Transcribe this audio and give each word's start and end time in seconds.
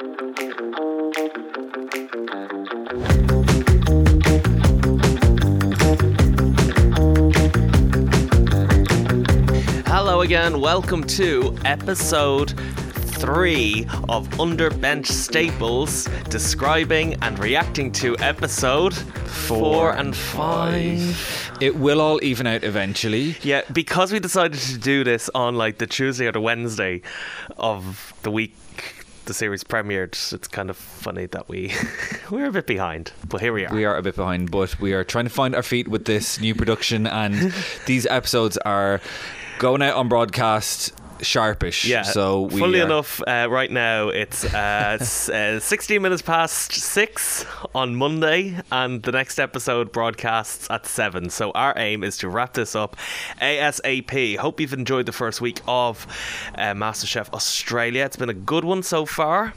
Hello 0.00 0.32
again. 10.22 10.62
Welcome 10.62 11.04
to 11.04 11.54
episode 11.66 12.58
three 13.18 13.84
of 14.08 14.26
Underbench 14.38 15.08
Staples, 15.08 16.06
describing 16.30 17.22
and 17.22 17.38
reacting 17.38 17.92
to 17.92 18.16
episode 18.20 18.94
four, 18.94 19.92
and 19.92 20.16
five. 20.16 21.58
It 21.60 21.76
will 21.76 22.00
all 22.00 22.24
even 22.24 22.46
out 22.46 22.64
eventually. 22.64 23.36
Yeah, 23.42 23.64
because 23.70 24.12
we 24.12 24.18
decided 24.18 24.60
to 24.60 24.78
do 24.78 25.04
this 25.04 25.28
on 25.34 25.56
like 25.56 25.76
the 25.76 25.86
Tuesday 25.86 26.26
or 26.26 26.32
the 26.32 26.40
Wednesday 26.40 27.02
of 27.58 28.14
the 28.22 28.30
week 28.30 28.54
the 29.30 29.34
series 29.34 29.62
premiered, 29.62 30.32
it's 30.32 30.48
kind 30.48 30.70
of 30.70 30.76
funny 30.76 31.24
that 31.26 31.48
we 31.48 31.72
we're 32.32 32.46
a 32.46 32.52
bit 32.52 32.66
behind. 32.66 33.12
But 33.28 33.40
here 33.40 33.52
we 33.52 33.64
are. 33.64 33.72
We 33.72 33.84
are 33.84 33.96
a 33.96 34.02
bit 34.02 34.16
behind, 34.16 34.50
but 34.50 34.80
we 34.80 34.92
are 34.92 35.04
trying 35.04 35.26
to 35.26 35.30
find 35.30 35.54
our 35.54 35.62
feet 35.62 35.86
with 35.86 36.04
this 36.04 36.40
new 36.40 36.52
production, 36.52 37.06
and 37.06 37.54
these 37.86 38.06
episodes 38.06 38.58
are 38.58 39.00
going 39.60 39.82
out 39.82 39.94
on 39.94 40.08
broadcast 40.08 40.92
sharpish. 41.22 41.84
Yeah. 41.84 42.02
So 42.02 42.42
we 42.42 42.60
fully 42.60 42.80
are- 42.80 42.84
enough, 42.86 43.20
uh, 43.26 43.46
right 43.50 43.70
now 43.70 44.08
it's 44.08 44.44
uh, 44.44 44.98
s- 45.00 45.28
uh, 45.28 45.60
16 45.60 46.00
minutes 46.02 46.22
past 46.22 46.72
six 46.72 47.44
on 47.74 47.94
Monday, 47.96 48.58
and 48.72 49.02
the 49.02 49.12
next 49.12 49.38
episode 49.38 49.92
broadcasts 49.92 50.68
at 50.70 50.86
seven. 50.86 51.30
So 51.30 51.50
our 51.52 51.74
aim 51.76 52.02
is 52.04 52.18
to 52.18 52.28
wrap 52.28 52.54
this 52.54 52.74
up 52.74 52.96
ASAP. 53.40 54.36
Hope 54.36 54.60
you've 54.60 54.72
enjoyed 54.72 55.06
the 55.06 55.12
first 55.12 55.40
week 55.40 55.60
of 55.66 56.06
uh, 56.56 56.72
MasterChef 56.74 57.32
Australia. 57.32 58.04
It's 58.04 58.16
been 58.16 58.30
a 58.30 58.34
good 58.34 58.64
one 58.64 58.82
so 58.82 59.06
far. 59.06 59.54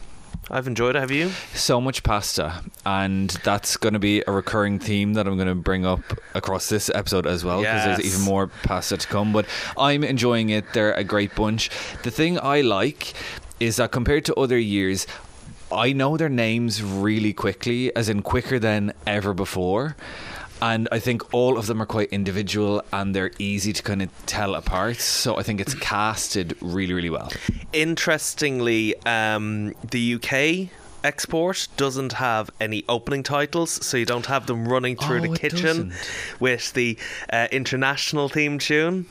I've 0.51 0.67
enjoyed 0.67 0.95
it. 0.95 0.99
Have 0.99 1.11
you? 1.11 1.29
so 1.53 1.79
much 1.79 2.03
pasta, 2.03 2.61
and 2.85 3.29
that's 3.43 3.77
going 3.77 3.93
to 3.93 3.99
be 3.99 4.23
a 4.27 4.31
recurring 4.31 4.77
theme 4.77 5.13
that 5.13 5.25
I'm 5.27 5.35
going 5.35 5.47
to 5.47 5.55
bring 5.55 5.85
up 5.85 6.01
across 6.33 6.69
this 6.69 6.89
episode 6.93 7.25
as 7.25 7.43
well 7.45 7.59
because 7.61 7.85
Yes. 7.85 7.97
there's 7.97 8.13
even 8.13 8.25
more 8.25 8.47
pasta 8.63 8.97
to 8.97 9.07
come. 9.07 9.31
But 9.33 9.45
I'm 9.77 10.03
enjoying 10.03 10.49
it. 10.49 10.65
They're 10.73 10.93
a 10.93 11.03
great 11.03 11.33
bunch. 11.35 11.69
The 12.03 12.11
thing 12.11 12.37
I 12.39 12.61
like 12.61 13.13
is 13.59 13.77
that 13.77 13.91
compared 13.91 14.25
to 14.25 14.35
other 14.35 14.57
years. 14.57 15.07
I 15.71 15.91
know 15.91 16.17
their 16.17 16.29
names 16.29 16.83
really 16.83 17.33
quickly, 17.33 17.95
as 17.95 18.07
in 18.07 18.21
quicker 18.21 18.59
than 18.59 18.93
ever 19.07 19.33
before. 19.33 19.95
And 20.63 20.87
I 20.93 20.99
think 20.99 21.33
all 21.33 21.57
of 21.57 21.67
them 21.67 21.81
are 21.81 21.85
quite 21.85 22.07
individual 22.13 22.81
and 22.93 23.13
they're 23.13 23.31
easy 23.37 23.73
to 23.73 23.83
kind 23.83 24.01
of 24.01 24.09
tell 24.25 24.55
apart. 24.55 24.95
So 24.95 25.35
I 25.37 25.43
think 25.43 25.59
it's 25.59 25.73
casted 25.73 26.55
really, 26.61 26.93
really 26.93 27.09
well. 27.09 27.29
Interestingly, 27.73 28.95
um, 29.05 29.73
the 29.91 30.13
UK 30.15 30.69
export 31.03 31.67
doesn't 31.75 32.13
have 32.13 32.49
any 32.61 32.85
opening 32.87 33.23
titles, 33.23 33.71
so 33.85 33.97
you 33.97 34.05
don't 34.05 34.27
have 34.27 34.45
them 34.47 34.65
running 34.65 34.95
through 34.95 35.17
Oh, 35.17 35.33
the 35.33 35.37
kitchen 35.37 35.91
with 36.39 36.71
the 36.71 36.97
uh, 37.29 37.49
international 37.51 38.29
theme 38.29 38.57
tune. 38.57 39.07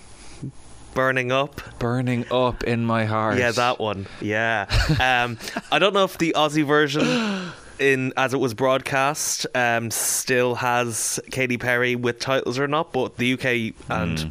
Burning 0.94 1.32
up, 1.32 1.60
Burning 1.78 2.24
up 2.30 2.64
in 2.64 2.84
my 2.84 3.04
heart. 3.04 3.38
yeah, 3.38 3.50
that 3.52 3.78
one, 3.78 4.06
yeah. 4.22 4.66
Um, 5.00 5.38
I 5.70 5.78
don't 5.78 5.92
know 5.92 6.04
if 6.04 6.16
the 6.16 6.32
Aussie 6.34 6.64
version, 6.66 7.02
in 7.78 8.12
as 8.16 8.34
it 8.34 8.38
was 8.38 8.54
broadcast, 8.54 9.46
um, 9.54 9.90
still 9.90 10.56
has 10.56 11.18
Katy 11.30 11.58
Perry 11.58 11.96
with 11.96 12.18
titles 12.18 12.58
or 12.58 12.68
not, 12.68 12.92
but 12.92 13.16
the 13.16 13.32
UK 13.34 13.74
and 13.90 14.20
Hmm. 14.20 14.28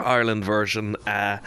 Ireland 0.00 0.44
version 0.44 0.96
uh, 1.06 1.38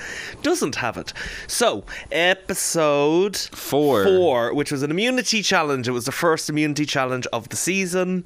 doesn't 0.42 0.76
have 0.76 0.96
it. 0.96 1.12
So, 1.48 1.84
episode 2.12 3.36
Four. 3.36 4.06
four, 4.06 4.54
which 4.54 4.72
was 4.72 4.84
an 4.84 4.92
immunity 4.92 5.42
challenge. 5.42 5.88
It 5.88 5.92
was 5.92 6.06
the 6.06 6.14
first 6.14 6.50
immunity 6.50 6.86
challenge 6.86 7.28
of 7.34 7.50
the 7.50 7.58
season. 7.58 8.24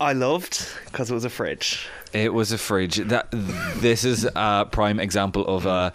I 0.00 0.12
loved 0.12 0.66
because 0.86 1.08
it 1.10 1.14
was 1.14 1.24
a 1.24 1.30
fridge. 1.30 1.86
It 2.12 2.34
was 2.34 2.50
a 2.50 2.58
fridge. 2.58 2.96
That 2.96 3.28
this 3.76 4.04
is 4.04 4.28
a 4.34 4.66
prime 4.70 4.98
example 4.98 5.46
of 5.46 5.66
a 5.66 5.92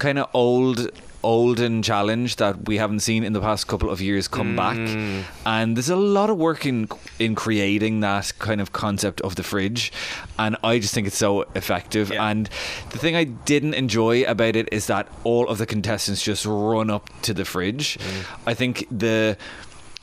kind 0.00 0.18
of 0.18 0.28
old 0.34 0.90
olden 1.22 1.82
challenge 1.82 2.36
that 2.36 2.66
we 2.66 2.78
haven't 2.78 3.00
seen 3.00 3.24
in 3.24 3.32
the 3.32 3.40
past 3.40 3.66
couple 3.66 3.90
of 3.90 4.00
years 4.00 4.28
come 4.28 4.54
mm. 4.54 4.56
back. 4.56 5.24
And 5.46 5.76
there's 5.76 5.90
a 5.90 5.96
lot 5.96 6.30
of 6.30 6.38
work 6.38 6.66
in 6.66 6.88
in 7.18 7.34
creating 7.34 8.00
that 8.00 8.32
kind 8.38 8.60
of 8.60 8.72
concept 8.72 9.20
of 9.22 9.36
the 9.36 9.42
fridge. 9.42 9.92
And 10.38 10.56
I 10.62 10.78
just 10.78 10.94
think 10.94 11.06
it's 11.06 11.16
so 11.16 11.42
effective. 11.54 12.10
Yeah. 12.10 12.28
And 12.28 12.48
the 12.90 12.98
thing 12.98 13.16
I 13.16 13.24
didn't 13.24 13.74
enjoy 13.74 14.24
about 14.24 14.56
it 14.56 14.68
is 14.72 14.86
that 14.86 15.08
all 15.24 15.48
of 15.48 15.58
the 15.58 15.66
contestants 15.66 16.22
just 16.22 16.44
run 16.46 16.90
up 16.90 17.10
to 17.22 17.34
the 17.34 17.44
fridge. 17.44 17.98
Mm. 17.98 18.24
I 18.46 18.54
think 18.54 18.86
the 18.90 19.36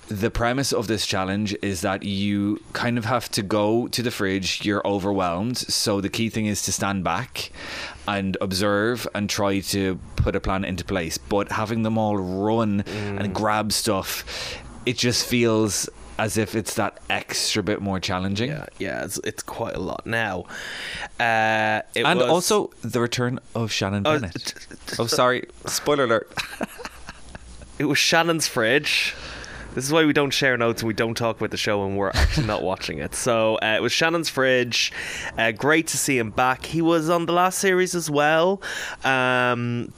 the 0.09 0.31
premise 0.31 0.73
of 0.73 0.87
this 0.87 1.05
challenge 1.05 1.55
is 1.61 1.81
that 1.81 2.03
you 2.03 2.61
kind 2.73 2.97
of 2.97 3.05
have 3.05 3.29
to 3.29 3.41
go 3.43 3.87
to 3.89 4.01
the 4.01 4.09
fridge, 4.11 4.65
you're 4.65 4.85
overwhelmed. 4.85 5.57
So 5.57 6.01
the 6.01 6.09
key 6.09 6.29
thing 6.29 6.47
is 6.47 6.63
to 6.63 6.71
stand 6.71 7.03
back 7.03 7.51
and 8.07 8.35
observe 8.41 9.07
and 9.13 9.29
try 9.29 9.59
to 9.59 9.99
put 10.15 10.35
a 10.35 10.39
plan 10.39 10.65
into 10.65 10.83
place. 10.83 11.17
But 11.19 11.51
having 11.51 11.83
them 11.83 11.97
all 11.97 12.17
run 12.17 12.81
and 12.81 13.33
grab 13.35 13.71
stuff, 13.71 14.57
it 14.85 14.97
just 14.97 15.25
feels 15.27 15.87
as 16.17 16.37
if 16.37 16.53
it's 16.55 16.73
that 16.73 16.99
extra 17.09 17.63
bit 17.63 17.79
more 17.81 17.99
challenging. 17.99 18.49
Yeah, 18.49 18.65
yeah, 18.77 19.05
it's, 19.05 19.19
it's 19.23 19.41
quite 19.43 19.75
a 19.75 19.79
lot 19.79 20.05
now. 20.05 20.45
Uh, 21.19 21.81
it 21.95 22.03
And 22.03 22.19
was- 22.19 22.29
also 22.29 22.71
the 22.81 22.99
return 22.99 23.39
of 23.55 23.71
Shannon 23.71 24.03
Oh, 24.05 24.19
Bennett. 24.19 24.53
Oh, 24.97 25.05
sorry. 25.07 25.45
Spoiler 25.67 26.03
alert. 26.05 26.33
it 27.79 27.85
was 27.85 27.97
Shannon's 27.99 28.47
fridge. 28.47 29.13
This 29.75 29.85
is 29.85 29.93
why 29.93 30.05
we 30.05 30.13
don't 30.13 30.31
share 30.31 30.57
notes 30.57 30.81
and 30.81 30.87
we 30.87 30.93
don't 30.93 31.15
talk 31.15 31.37
about 31.37 31.51
the 31.51 31.57
show 31.57 31.85
when 31.85 31.95
we're 31.95 32.09
actually 32.09 32.47
not 32.47 32.63
watching 32.63 32.97
it. 32.99 33.13
So 33.15 33.55
uh, 33.57 33.75
it 33.77 33.81
was 33.81 33.91
Shannon's 33.91 34.29
fridge. 34.29 34.91
Uh, 35.37 35.51
great 35.51 35.87
to 35.87 35.97
see 35.97 36.17
him 36.17 36.31
back. 36.31 36.65
He 36.65 36.81
was 36.81 37.09
on 37.09 37.25
the 37.25 37.33
last 37.33 37.59
series 37.59 37.93
as 37.95 38.09
well. 38.09 38.61
Um, 39.03 39.93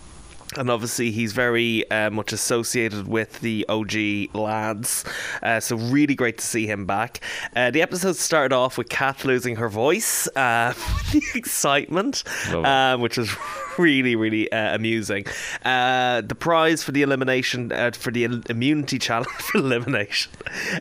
and 0.58 0.70
obviously, 0.70 1.12
he's 1.12 1.32
very 1.32 1.90
uh, 1.90 2.10
much 2.10 2.34
associated 2.34 3.08
with 3.08 3.40
the 3.40 3.66
OG 3.70 4.36
lads. 4.36 5.06
Uh, 5.42 5.62
so, 5.62 5.78
really 5.78 6.14
great 6.16 6.40
to 6.40 6.46
see 6.46 6.68
him 6.68 6.86
back. 6.86 7.22
Uh, 7.56 7.72
the 7.72 7.82
episode 7.82 8.18
started 8.18 8.54
off 8.54 8.78
with 8.78 8.90
Kath 8.90 9.24
losing 9.24 9.56
her 9.56 9.70
voice, 9.70 10.28
uh, 10.36 10.74
the 11.14 11.24
excitement, 11.36 12.24
um, 12.54 13.00
which 13.00 13.18
was 13.18 13.30
really, 13.78 14.16
really 14.16 14.52
uh, 14.52 14.76
amusing. 14.76 15.26
Uh, 15.64 16.22
the 16.22 16.36
prize 16.36 16.84
for 16.84 16.92
the 16.92 17.02
elimination, 17.02 17.72
uh, 17.72 17.92
for 17.92 18.12
the 18.12 18.26
el- 18.26 18.42
immunity 18.50 19.00
challenge, 19.00 19.30
for 19.40 19.60
elimination, 19.60 20.32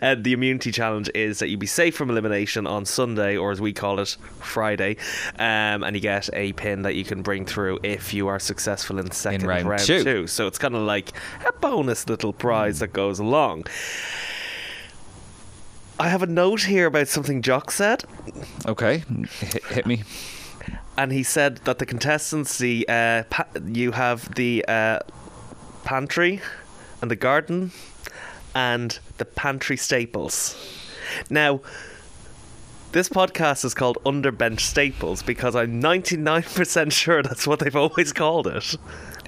uh, 0.03 0.15
the 0.19 0.33
immunity 0.33 0.73
challenge 0.73 1.11
is 1.15 1.39
that 1.39 1.49
you 1.49 1.57
be 1.57 1.67
safe 1.67 1.97
from 1.97 2.11
elimination 2.11 2.67
on 2.67 2.85
Sunday, 2.85 3.37
or 3.37 3.51
as 3.51 3.61
we 3.61 3.73
call 3.73 3.99
it, 4.01 4.17
Friday, 4.41 4.97
um, 5.39 5.83
and 5.85 5.95
you 5.95 6.01
get 6.01 6.29
a 6.33 6.53
pin 6.55 6.83
that 6.83 6.95
you 6.95 7.05
can 7.05 7.23
bring 7.23 7.45
through 7.45 7.79
if 7.83 8.15
you 8.15 8.29
are 8.29 8.39
successful 8.39 8.99
in 8.99 9.11
second 9.11 9.47
round 9.47 9.69
round 9.69 9.83
two. 9.83 10.05
two. 10.05 10.27
So 10.27 10.47
it's 10.47 10.59
kind 10.59 10.75
of 10.75 10.83
like 10.83 11.13
a 11.47 11.53
bonus 11.61 12.09
little 12.09 12.33
prize 12.33 12.79
that 12.81 12.93
goes 12.93 13.19
along. 13.19 13.65
I 15.99 16.09
have 16.09 16.23
a 16.23 16.27
note 16.27 16.63
here 16.63 16.87
about 16.87 17.09
something 17.09 17.43
Jock 17.43 17.71
said. 17.71 18.05
Okay. 18.67 19.05
Hit, 19.41 19.65
hit 19.67 19.87
me. 19.87 20.03
And 20.97 21.13
he 21.13 21.23
said 21.23 21.57
that 21.65 21.79
the 21.79 21.87
contestants, 21.87 22.59
the 22.59 22.87
uh, 22.89 23.23
pa- 23.31 23.47
you 23.67 23.93
have 23.93 24.35
the 24.35 24.65
uh, 24.67 25.01
pantry 25.85 26.41
and 27.01 27.11
the 27.11 27.17
garden 27.17 27.73
and 28.55 28.99
the 29.19 29.25
pantry 29.25 29.77
staples. 29.77 30.57
Now, 31.29 31.61
this 32.93 33.09
podcast 33.09 33.65
is 33.65 33.75
called 33.75 33.99
Underbench 34.05 34.61
Staples 34.61 35.23
because 35.23 35.55
I'm 35.55 35.81
99% 35.81 36.93
sure 36.93 37.23
that's 37.23 37.47
what 37.47 37.61
they've 37.61 37.77
always 37.77 38.13
called 38.13 38.47
it. 38.47 38.77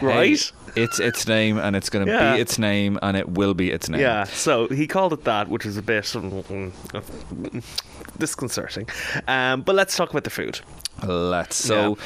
Right? 0.01 0.39
Hey, 0.75 0.83
it's 0.83 1.01
its 1.01 1.29
name 1.29 1.59
and 1.59 1.77
it's 1.77 1.91
going 1.91 2.07
to 2.07 2.13
Yeah. 2.13 2.35
be 2.35 2.41
its 2.41 2.59
name 2.59 2.99
and 3.03 3.17
it 3.17 3.29
will 3.29 3.55
be 3.55 3.71
its 3.71 3.89
name. 3.89 4.01
Yeah, 4.01 4.25
so 4.25 4.69
he 4.69 4.87
called 4.87 5.13
it 5.13 5.25
that, 5.25 5.49
which 5.49 5.67
is 5.67 5.77
a 5.77 5.83
bit 5.83 6.05
mm, 6.05 7.63
disconcerting. 8.19 8.89
Um, 9.29 9.63
but 9.63 9.75
let's 9.75 9.97
talk 9.97 10.11
about 10.11 10.25
the 10.25 10.31
food. 10.31 10.61
Let's. 11.05 11.57
So, 11.57 11.99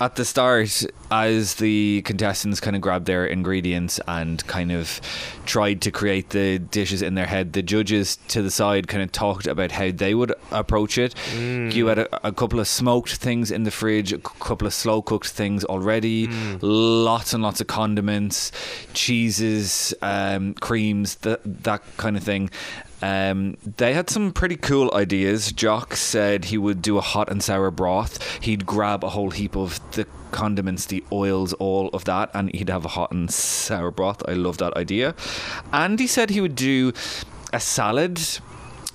at 0.00 0.16
the 0.16 0.24
start, 0.24 0.84
as 1.10 1.54
the 1.54 2.02
contestants 2.02 2.60
kind 2.60 2.76
of 2.76 2.82
grabbed 2.82 3.06
their 3.06 3.24
ingredients 3.26 3.98
and 4.06 4.46
kind 4.46 4.70
of 4.72 5.00
tried 5.46 5.80
to 5.82 5.90
create 5.90 6.30
the 6.30 6.58
dishes 6.58 7.00
in 7.00 7.14
their 7.14 7.26
head, 7.26 7.52
the 7.54 7.62
judges 7.62 8.16
to 8.28 8.42
the 8.42 8.50
side 8.50 8.88
kind 8.88 9.02
of 9.02 9.10
talked 9.12 9.46
about 9.46 9.72
how 9.72 9.90
they 9.90 10.14
would 10.14 10.34
approach 10.50 10.98
it. 10.98 11.14
You 11.34 11.86
had 11.86 11.98
a, 12.00 12.26
a 12.26 12.32
couple 12.32 12.60
of 12.60 12.68
smoked 12.68 13.16
things 13.16 13.50
in 13.50 13.62
the 13.62 13.70
fridge, 13.70 14.12
a 14.12 14.18
couple 14.18 14.66
of 14.66 14.74
slow 14.74 15.00
cooked 15.00 15.28
things 15.28 15.64
already, 15.64 16.26
lots 16.60 17.32
and 17.32 17.42
lots 17.42 17.60
of 17.60 17.66
condiments, 17.66 18.52
cheeses, 18.92 19.94
um, 20.02 20.54
creams, 20.54 21.14
th- 21.16 21.40
that 21.44 21.82
kind 21.96 22.16
of 22.16 22.22
thing. 22.22 22.50
Um, 23.02 23.56
they 23.76 23.92
had 23.92 24.08
some 24.08 24.32
pretty 24.32 24.56
cool 24.56 24.90
ideas. 24.94 25.52
Jock 25.52 25.96
said 25.96 26.46
he 26.46 26.58
would 26.58 26.80
do 26.80 26.96
a 26.98 27.00
hot 27.02 27.30
and 27.30 27.42
sour 27.42 27.70
broth. 27.70 28.22
He'd 28.42 28.66
grab 28.66 29.04
a 29.04 29.10
whole 29.10 29.30
heap 29.30 29.56
of 29.56 29.80
the 29.92 30.06
condiments, 30.30 30.86
the 30.86 31.04
oils, 31.12 31.52
all 31.54 31.88
of 31.88 32.04
that, 32.04 32.30
and 32.34 32.54
he'd 32.54 32.70
have 32.70 32.84
a 32.84 32.88
hot 32.88 33.12
and 33.12 33.30
sour 33.30 33.90
broth. 33.90 34.22
I 34.28 34.32
love 34.32 34.58
that 34.58 34.74
idea. 34.76 35.14
And 35.72 35.98
he 35.98 36.06
said 36.06 36.30
he 36.30 36.40
would 36.40 36.56
do 36.56 36.92
a 37.52 37.60
salad, 37.60 38.18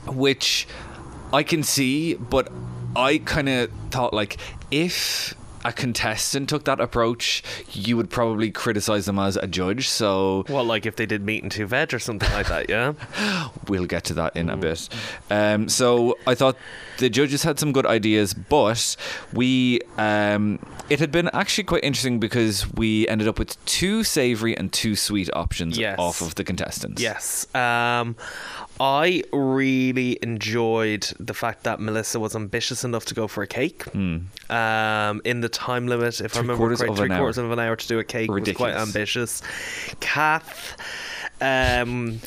which 0.07 0.67
I 1.31 1.43
can 1.43 1.63
see, 1.63 2.15
but 2.15 2.51
I 2.95 3.19
kind 3.19 3.49
of 3.49 3.71
thought 3.89 4.13
like 4.13 4.37
if 4.69 5.35
a 5.63 5.71
contestant 5.71 6.49
took 6.49 6.65
that 6.65 6.79
approach, 6.79 7.43
you 7.71 7.97
would 7.97 8.09
probably 8.09 8.51
criticize 8.51 9.05
them 9.05 9.19
as 9.19 9.35
a 9.37 9.47
judge. 9.47 9.87
So 9.87 10.45
Well, 10.49 10.63
like 10.63 10.85
if 10.85 10.95
they 10.95 11.05
did 11.05 11.23
meat 11.23 11.43
and 11.43 11.51
two 11.51 11.67
veg 11.67 11.93
or 11.93 11.99
something 11.99 12.31
like 12.31 12.47
that, 12.47 12.69
yeah. 12.69 12.93
we'll 13.67 13.85
get 13.85 14.03
to 14.05 14.13
that 14.15 14.35
in 14.35 14.49
a 14.49 14.57
bit. 14.57 14.89
Um, 15.29 15.69
so 15.69 16.17
I 16.25 16.35
thought 16.35 16.57
the 16.97 17.09
judges 17.09 17.43
had 17.43 17.59
some 17.59 17.71
good 17.71 17.85
ideas, 17.85 18.33
but 18.33 18.95
we 19.33 19.80
um, 19.97 20.59
it 20.89 20.99
had 20.99 21.11
been 21.11 21.29
actually 21.33 21.65
quite 21.65 21.83
interesting 21.83 22.19
because 22.19 22.71
we 22.73 23.07
ended 23.07 23.27
up 23.27 23.37
with 23.37 23.63
two 23.65 24.03
savory 24.03 24.55
and 24.57 24.71
two 24.71 24.95
sweet 24.95 25.29
options 25.33 25.77
Yes. 25.77 25.97
off 25.99 26.21
of 26.21 26.35
the 26.35 26.43
contestants. 26.43 27.01
Yes. 27.01 27.53
Um, 27.55 28.15
I 28.79 29.23
really 29.31 30.17
enjoyed 30.23 31.07
the 31.19 31.33
fact 31.33 31.63
that 31.63 31.79
Melissa 31.79 32.19
was 32.19 32.35
ambitious 32.35 32.83
enough 32.83 33.05
to 33.05 33.13
go 33.13 33.27
for 33.27 33.43
a 33.43 33.47
cake. 33.47 33.83
Um, 33.95 35.21
in 35.23 35.41
the 35.41 35.49
time 35.49 35.87
limit, 35.87 36.19
if 36.21 36.35
I 36.35 36.39
Hmm. 36.41 36.49
Remember 36.49 36.75
correctly, 36.75 36.95
three 36.95 37.15
quarters 37.15 37.37
hour. 37.37 37.45
of 37.45 37.51
an 37.51 37.59
hour 37.59 37.75
to 37.75 37.87
do 37.87 37.99
a 37.99 38.03
cake 38.03 38.31
was 38.31 38.49
quite 38.53 38.73
ambitious. 38.75 39.41
Kath, 39.99 40.75
um, 41.41 42.19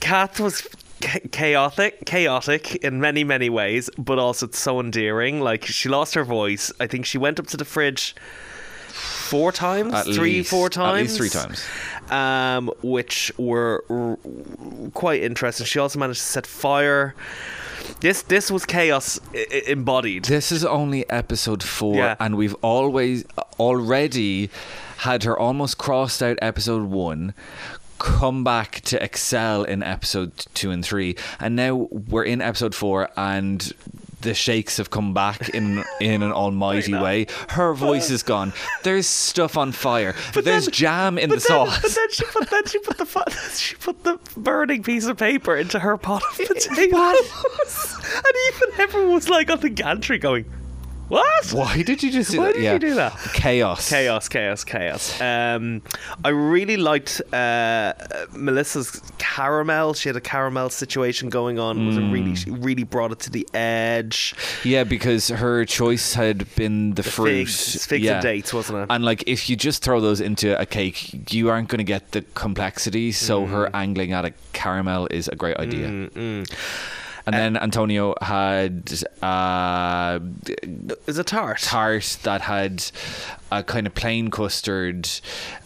Kath 0.00 0.40
was 0.40 0.66
chaotic, 1.00 2.04
chaotic 2.06 2.76
in 2.76 3.00
many 3.00 3.24
many 3.24 3.48
ways, 3.50 3.90
but 3.98 4.18
also 4.18 4.46
it's 4.46 4.58
so 4.58 4.80
endearing. 4.80 5.40
Like 5.40 5.64
she 5.66 5.88
lost 5.88 6.14
her 6.14 6.24
voice. 6.24 6.72
I 6.80 6.86
think 6.86 7.06
she 7.06 7.18
went 7.18 7.38
up 7.38 7.46
to 7.48 7.56
the 7.56 7.64
fridge 7.64 8.14
four 8.88 9.52
times, 9.52 9.94
At 9.94 10.04
three, 10.06 10.38
least- 10.38 10.50
four 10.50 10.66
at 10.66 10.94
least 10.94 11.16
three 11.16 11.28
times. 11.28 11.64
um, 12.10 12.70
which 12.82 13.30
were 13.38 13.84
r- 13.90 14.18
quite 14.94 15.22
interesting. 15.22 15.66
She 15.66 15.78
also 15.78 15.98
managed 15.98 16.20
to 16.20 16.26
set 16.26 16.46
fire. 16.46 17.14
This 18.00 18.22
this 18.22 18.50
was 18.50 18.64
chaos 18.64 19.18
I- 19.34 19.46
I- 19.52 19.62
embodied. 19.70 20.24
This 20.26 20.50
is 20.52 20.64
only 20.64 21.08
episode 21.10 21.62
four, 21.62 21.96
Yeah. 21.96 22.16
and 22.20 22.36
we've 22.36 22.54
always 22.62 23.24
already 23.58 24.50
had 24.98 25.22
her 25.24 25.38
almost 25.38 25.78
crossed 25.78 26.22
out 26.22 26.38
episode 26.42 26.82
one. 26.84 27.34
Come 27.98 28.44
back 28.44 28.80
to 28.82 29.02
excel 29.02 29.64
in 29.64 29.82
episode 29.82 30.32
two 30.54 30.70
and 30.70 30.84
three, 30.84 31.16
and 31.40 31.56
now 31.56 31.88
we're 31.90 32.24
in 32.24 32.40
episode 32.40 32.74
four, 32.74 33.08
and 33.16 33.72
the 34.20 34.34
shakes 34.34 34.76
have 34.76 34.90
come 34.90 35.14
back 35.14 35.48
in 35.50 35.84
in 36.00 36.22
an 36.22 36.32
almighty 36.32 36.94
way. 36.94 37.26
Her 37.50 37.74
voice 37.74 38.10
is 38.10 38.22
gone. 38.22 38.52
There's 38.84 39.06
stuff 39.06 39.56
on 39.56 39.72
fire. 39.72 40.14
But 40.34 40.44
There's 40.44 40.66
then- 40.66 40.72
jam 40.72 41.18
in 41.18 41.28
the 41.30 41.36
then, 41.36 41.40
sauce. 41.40 41.80
But 41.82 41.94
then 41.94 42.10
she 42.10 42.24
put 42.26 42.50
then 42.50 42.66
she 42.66 42.78
put 42.78 42.98
the 42.98 43.50
she 43.56 43.74
put 43.76 44.04
the 44.04 44.18
burning 44.36 44.82
piece 44.82 45.06
of 45.06 45.16
paper 45.16 45.56
into 45.56 45.78
her 45.80 45.96
pot 45.96 46.22
of 46.22 46.36
potatoes, 46.46 47.96
and 48.14 48.34
even 48.54 48.80
everyone 48.80 49.14
was 49.14 49.28
like 49.28 49.50
on 49.50 49.60
the 49.60 49.70
gantry 49.70 50.18
going, 50.18 50.44
"What? 51.08 51.52
Why 51.52 51.82
did 51.82 52.02
you 52.02 52.10
just 52.10 52.30
do 52.30 52.38
Why 52.38 52.46
that? 52.48 52.54
did 52.54 52.62
yeah. 52.62 52.72
you 52.74 52.78
do 52.78 52.94
that? 52.96 53.12
Chaos. 53.34 53.88
Chaos, 53.88 54.28
chaos, 54.28 54.64
chaos. 54.64 55.20
Um, 55.20 55.82
I 56.24 56.28
really 56.28 56.76
liked 56.76 57.20
uh, 57.32 57.92
Melissa's 58.34 59.00
caramel. 59.18 59.94
She 59.94 60.08
had 60.08 60.16
a 60.16 60.20
caramel 60.20 60.68
situation 60.70 61.28
going 61.30 61.58
on. 61.58 61.78
It 61.80 61.86
was 61.86 61.96
a 61.96 62.00
really, 62.02 62.32
Mm. 62.32 62.36
she 62.36 62.50
really 62.50 62.84
brought 62.84 63.12
it 63.12 63.20
to 63.20 63.30
the 63.30 63.48
edge. 63.54 64.34
Yeah, 64.64 64.84
because 64.84 65.28
her 65.28 65.64
choice 65.64 66.14
had 66.14 66.52
been 66.56 66.94
the, 66.94 67.02
fruit. 67.02 67.46
figs- 67.46 67.86
figs 67.86 68.04
yeah. 68.04 68.14
and 68.14 68.22
dates, 68.22 68.52
wasn't 68.52 68.78
it? 68.80 68.86
And 68.90 69.04
like, 69.04 69.24
if 69.26 69.48
you 69.48 69.56
just 69.56 69.82
throw 69.82 70.00
those 70.00 70.20
into 70.20 70.58
a 70.60 70.66
cake, 70.66 71.32
you 71.32 71.48
aren't 71.48 71.68
going 71.68 71.78
to 71.78 71.84
get 71.84 72.12
the 72.12 72.22
complexity. 72.34 73.12
So 73.12 73.46
her 73.46 73.70
angling 73.74 74.12
at 74.12 74.24
a 74.24 74.32
caramel 74.52 75.08
is 75.10 75.28
a 75.28 75.36
great 75.36 75.56
idea. 75.56 75.88
And 77.28 77.54
then 77.56 77.62
Antonio 77.62 78.14
had 78.22 78.90
uh, 79.22 80.18
was 81.06 81.18
a 81.18 81.24
tart. 81.24 81.60
tart 81.60 82.18
that 82.22 82.40
had 82.42 82.84
a 83.50 83.62
kind 83.62 83.86
of 83.86 83.94
plain 83.94 84.30
custard. 84.30 85.08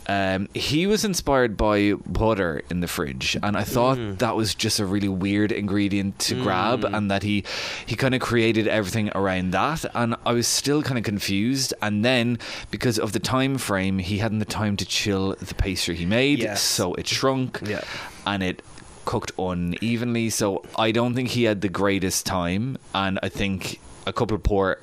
Um, 0.09 0.49
he 0.53 0.87
was 0.89 1.05
inspired 1.05 1.57
by 1.57 1.93
butter 2.05 2.63
in 2.71 2.81
the 2.81 2.89
fridge, 2.89 3.37
and 3.43 3.57
I 3.57 3.63
thought 3.63 3.99
Mm. 3.99 4.19
that 4.19 4.35
was 4.35 4.55
just 4.55 4.81
a 4.81 4.85
really 4.87 5.09
weird 5.09 5.53
ingredient 5.53 6.19
to 6.21 6.35
grab, 6.43 6.85
and 6.85 7.09
that 7.11 7.23
he 7.23 7.45
he 7.87 7.95
kind 7.95 8.15
of 8.15 8.21
created 8.21 8.67
everything 8.67 9.11
around 9.15 9.53
that. 9.53 9.85
And 9.95 10.17
I 10.27 10.33
was 10.33 10.49
still 10.49 10.83
kind 10.83 10.99
of 10.99 11.05
confused. 11.05 11.73
And 11.81 12.05
then 12.05 12.39
because 12.71 12.99
of 12.99 13.13
the 13.13 13.21
time 13.21 13.59
frame, 13.59 13.99
he 14.01 14.19
hadn't 14.19 14.41
the 14.41 14.45
time 14.45 14.77
to 14.79 14.85
chill 14.85 15.37
the 15.39 15.55
pastry 15.55 15.95
he 15.95 16.07
made, 16.07 16.41
Yes. 16.41 16.63
so 16.63 16.95
it 16.95 17.07
shrunk, 17.07 17.61
Yeah. 17.65 17.83
and 18.27 18.43
it 18.43 18.63
cooked 19.05 19.33
unevenly. 19.39 20.31
So 20.31 20.65
I 20.77 20.93
don't 20.93 21.15
think 21.15 21.31
he 21.31 21.45
had 21.45 21.61
the 21.61 21.69
greatest 21.69 22.27
time, 22.27 22.79
and 22.95 23.19
I 23.23 23.29
think 23.29 23.81
a 24.07 24.13
couple 24.13 24.35
of 24.35 24.43
poor 24.43 24.79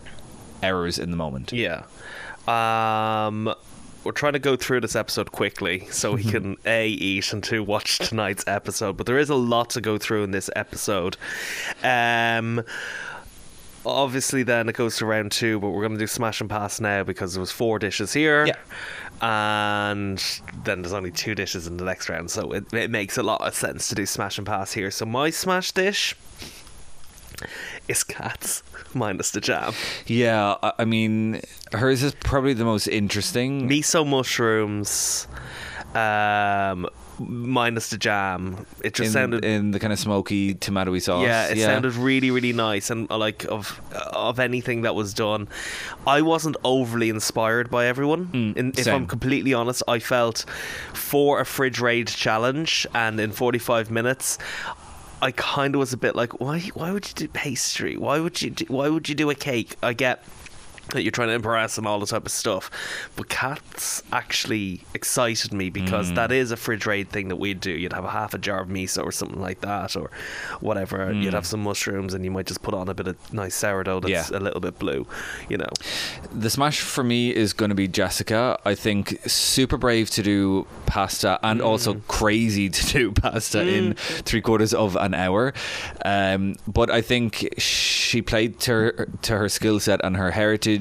errors 0.62 1.00
in 1.00 1.12
the 1.12 1.18
moment. 1.18 1.54
Yeah. 1.54 1.84
Um, 2.48 3.54
we're 4.04 4.12
trying 4.14 4.34
to 4.34 4.40
go 4.40 4.56
through 4.56 4.82
this 4.82 4.96
episode 4.96 5.32
quickly 5.32 5.88
so 5.92 6.14
we 6.14 6.24
can 6.32 6.58
a 6.66 6.88
eat 6.88 7.32
and 7.34 7.44
two 7.44 7.64
watch 7.64 8.00
tonight's 8.00 8.44
episode. 8.48 8.98
But 8.98 9.06
there 9.06 9.20
is 9.20 9.30
a 9.30 9.36
lot 9.36 9.72
to 9.72 9.82
go 9.82 9.98
through 9.98 10.24
in 10.24 10.32
this 10.32 10.50
episode. 10.56 11.18
Um. 11.84 12.64
Obviously, 13.86 14.44
then 14.44 14.68
it 14.70 14.76
goes 14.76 14.98
to 14.98 15.06
round 15.06 15.32
two, 15.32 15.60
but 15.60 15.70
we're 15.70 15.82
going 15.82 15.94
to 15.94 15.98
do 16.00 16.08
smash 16.08 16.42
and 16.42 16.50
pass 16.50 16.80
now 16.82 17.04
because 17.04 17.34
there 17.34 17.40
was 17.40 17.52
four 17.52 17.80
dishes 17.80 18.14
here, 18.14 18.46
Yeah. 18.46 18.56
and 19.22 20.18
then 20.64 20.82
there's 20.82 20.94
only 20.94 21.12
two 21.12 21.34
dishes 21.34 21.66
in 21.66 21.78
the 21.78 21.86
next 21.86 22.10
round, 22.10 22.30
so 22.30 22.52
it, 22.52 22.72
it 22.74 22.90
makes 22.92 23.18
a 23.18 23.24
lot 23.24 23.42
of 23.42 23.56
sense 23.56 23.88
to 23.90 23.96
do 23.96 24.06
smash 24.06 24.38
and 24.38 24.46
pass 24.46 24.74
here. 24.74 24.92
So 24.92 25.06
my 25.06 25.30
smash 25.30 25.72
dish 25.72 26.16
is 27.88 28.04
Kath's 28.04 28.64
minus 28.94 29.32
the 29.32 29.40
jam. 29.42 29.74
Yeah, 30.06 30.56
I- 30.62 30.74
I 30.80 30.86
mean, 30.86 31.42
hers 31.72 32.04
is 32.04 32.14
probably 32.16 32.54
the 32.54 32.66
most 32.66 32.88
interesting. 32.88 33.70
miso 33.70 34.06
mushrooms 34.06 35.28
um 35.96 36.88
minus 37.18 37.90
the 37.90 37.98
jam 37.98 38.66
it 38.82 38.94
just 38.94 39.08
in, 39.08 39.14
sounded 39.14 39.44
in 39.44 39.72
the 39.72 39.80
kind 39.80 39.92
of 39.92 40.00
smoky 40.00 40.56
tomatoey 40.56 41.02
sauce. 41.02 41.24
yeah 41.24 41.48
it 41.48 41.60
sounded 41.60 41.94
really 41.96 42.32
really 42.32 42.54
nice 42.54 42.90
and 42.90 43.12
uh, 43.12 43.18
like 43.18 43.44
of 43.46 43.82
of 44.14 44.40
anything 44.40 44.84
that 44.84 44.96
was 44.96 45.14
done 45.14 45.48
i 46.08 46.22
wasn't 46.22 46.56
overly 46.64 47.10
inspired 47.10 47.70
by 47.70 47.88
everyone 47.88 48.28
Mm, 48.28 48.56
in, 48.58 48.74
if 48.78 48.88
i'm 48.88 49.06
completely 49.06 49.54
honest 49.54 49.84
i 49.88 50.00
felt 50.00 50.46
for 50.94 51.42
a 51.42 51.46
fridge 51.46 51.80
raid 51.82 52.08
challenge 52.08 52.88
and 52.94 53.20
in 53.20 53.32
45 53.32 53.92
minutes 53.92 54.38
I 55.22 55.32
kind 55.32 55.76
of 55.76 55.80
was 55.80 55.92
a 55.92 55.98
bit 55.98 56.16
like, 56.16 56.40
why? 56.40 56.62
Why 56.76 56.94
would 56.94 57.06
you 57.10 57.14
do 57.14 57.28
pastry? 57.28 57.98
Why 57.98 58.22
would 58.22 58.42
you? 58.42 58.52
Do, 58.52 58.64
why 58.70 58.88
would 58.88 59.10
you 59.10 59.16
do 59.16 59.30
a 59.30 59.36
cake? 59.36 59.76
I 59.84 59.92
get 59.92 60.24
that 60.92 61.04
you're 61.04 61.12
trying 61.12 61.28
to 61.30 61.34
impress 61.36 61.78
and 61.78 61.86
all 61.88 62.00
the 62.00 62.06
type 62.06 62.26
of 62.26 62.32
stuff, 62.32 62.70
but 63.16 63.30
Kath's 63.30 64.02
actually 64.12 64.82
excited 64.94 65.54
me 65.54 65.70
because 65.70 66.12
Mm. 66.12 66.16
that 66.16 66.32
is 66.32 66.52
a 66.52 66.58
fridge 66.58 66.86
raid 66.86 67.10
thing 67.10 67.28
that 67.30 67.36
we'd 67.38 67.60
do. 67.60 67.72
You'd 67.72 67.94
have 67.94 68.06
a 68.06 68.10
half 68.12 68.34
a 68.34 68.38
jar 68.38 68.62
of 68.62 68.68
miso 68.70 69.04
or 69.04 69.12
something 69.12 69.40
like 69.40 69.62
that, 69.62 69.96
or 69.96 70.10
whatever. 70.62 71.12
You'd 71.14 71.34
have 71.34 71.46
some 71.46 71.62
mushrooms, 71.64 72.14
and 72.14 72.24
you 72.26 72.32
might 72.32 72.46
just 72.48 72.62
put 72.62 72.74
on 72.74 72.90
a 72.90 72.94
bit 72.94 73.08
of 73.08 73.16
nice 73.34 73.56
sourdough 73.56 74.00
that's 74.02 74.30
Mm. 74.30 74.32
Yeah. 74.32 74.38
a 74.38 74.42
little 74.42 74.60
bit 74.62 74.80
blue. 74.80 75.06
You 75.50 75.58
know, 75.58 75.70
The 76.34 76.50
smash 76.50 76.80
for 76.82 77.04
me 77.04 77.36
is 77.36 77.54
going 77.54 77.70
to 77.70 77.76
be 77.76 77.88
Jessica. 77.88 78.58
I 78.66 78.76
think 78.76 79.20
super 79.28 79.78
brave 79.78 80.10
to 80.12 80.24
do 80.24 80.68
pasta 80.86 81.40
and 81.44 81.62
also 81.62 81.94
Mm. 81.96 82.02
crazy 82.08 82.70
to 82.70 82.86
do 82.94 83.12
pasta 83.12 83.62
in 83.68 83.94
three 83.94 84.42
quarters 84.42 84.74
of 84.74 84.96
an 84.96 85.14
hour. 85.14 85.54
Um, 86.06 86.56
but 86.68 86.90
I 86.90 87.02
think 87.02 87.54
she 87.58 88.22
played 88.22 88.60
to 88.62 88.72
her, 88.72 89.08
to 89.24 89.38
her 89.38 89.50
skill 89.50 89.80
set 89.80 90.00
and 90.04 90.18
her 90.18 90.32
heritage. 90.32 90.79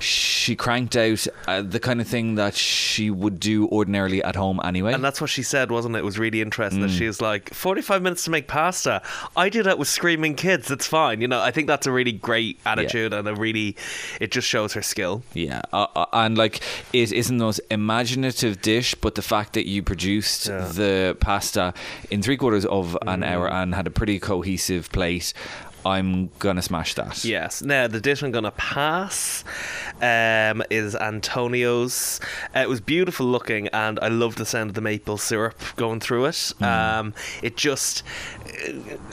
She 0.00 0.56
cranked 0.56 0.96
out 0.96 1.26
uh, 1.46 1.62
the 1.62 1.80
kind 1.80 2.00
of 2.00 2.06
thing 2.06 2.34
that 2.36 2.54
she 2.54 3.10
would 3.10 3.40
do 3.40 3.68
ordinarily 3.68 4.22
at 4.22 4.36
home 4.36 4.60
anyway. 4.64 4.92
and 4.92 5.02
that's 5.04 5.20
what 5.20 5.30
she 5.30 5.42
said, 5.42 5.70
wasn't 5.70 5.96
it? 5.96 6.00
It 6.00 6.04
was 6.04 6.18
really 6.18 6.40
interesting 6.42 6.80
Mm. 6.80 6.82
that 6.88 6.90
she 6.92 7.06
was 7.06 7.20
like, 7.20 7.52
45 7.52 8.02
minutes 8.02 8.24
to 8.24 8.30
make 8.30 8.48
pasta. 8.48 9.02
I 9.36 9.48
do 9.48 9.62
that 9.62 9.78
with 9.78 9.88
screaming 9.88 10.34
kids. 10.34 10.70
It's 10.70 10.86
fine. 10.86 11.20
You 11.20 11.28
know, 11.28 11.40
I 11.40 11.50
think 11.50 11.66
that's 11.66 11.86
a 11.86 11.92
really 11.92 12.12
great 12.12 12.58
attitude 12.66 13.12
and 13.12 13.26
a 13.28 13.34
really, 13.34 13.76
it 14.20 14.30
just 14.32 14.48
shows 14.48 14.72
her 14.74 14.82
skill. 14.82 15.22
Yeah, 15.34 15.62
uh, 15.72 15.86
uh, 15.94 16.06
and 16.12 16.36
like 16.38 16.60
it 16.92 17.12
isn't 17.12 17.36
the 17.38 17.44
most 17.44 17.60
imaginative 17.70 18.60
dish, 18.62 18.94
but 18.94 19.14
the 19.14 19.22
fact 19.22 19.52
that 19.54 19.66
you 19.68 19.82
produced 19.82 20.46
Yeah. 20.48 20.68
the 20.68 21.16
pasta 21.20 21.74
in 22.10 22.22
three 22.22 22.36
quarters 22.36 22.64
of 22.66 22.96
an 23.06 23.22
hour 23.22 23.50
and 23.50 23.74
had 23.74 23.86
a 23.86 23.90
pretty 23.90 24.18
cohesive 24.18 24.90
plate. 24.92 25.32
I'm 25.86 26.30
gonna 26.38 26.62
smash 26.62 26.94
that. 26.94 27.24
Yes. 27.24 27.62
Now 27.62 27.86
the 27.88 28.00
dish 28.00 28.22
I'm 28.22 28.30
gonna 28.30 28.50
pass 28.52 29.44
um, 30.00 30.62
is 30.70 30.94
Antonio's. 30.96 32.20
Uh, 32.54 32.60
it 32.60 32.68
was 32.68 32.80
beautiful 32.80 33.26
looking, 33.26 33.68
and 33.68 33.98
I 34.00 34.08
love 34.08 34.36
the 34.36 34.46
sound 34.46 34.70
of 34.70 34.74
the 34.74 34.80
maple 34.80 35.18
syrup 35.18 35.60
going 35.76 36.00
through 36.00 36.26
it. 36.26 36.52
Um, 36.62 37.14
it 37.42 37.56
just, 37.56 38.02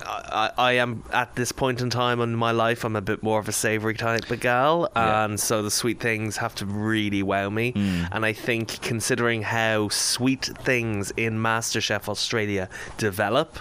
I, 0.06 0.52
I 0.58 0.72
am 0.74 1.04
at 1.12 1.36
this 1.36 1.52
point 1.52 1.82
in 1.82 1.90
time 1.90 2.22
in 2.22 2.36
my 2.36 2.52
life, 2.52 2.84
I'm 2.84 2.96
a 2.96 3.02
bit 3.02 3.22
more 3.24 3.40
of 3.40 3.48
a 3.48 3.52
savoury 3.52 3.96
type 3.96 4.30
of 4.32 4.40
gal, 4.40 4.90
Yeah. 4.96 5.26
and 5.26 5.40
so 5.40 5.62
the 5.62 5.72
sweet 5.72 6.00
things 6.00 6.38
have 6.38 6.56
to 6.56 6.66
really 6.66 7.24
wow 7.24 7.50
me. 7.50 7.74
And 8.12 8.26
I 8.26 8.34
think 8.34 8.82
considering 8.82 9.42
how 9.44 9.90
sweet 9.90 10.46
things 10.46 11.12
in 11.18 11.38
MasterChef 11.40 12.08
Australia 12.08 12.70
develop, 12.98 13.60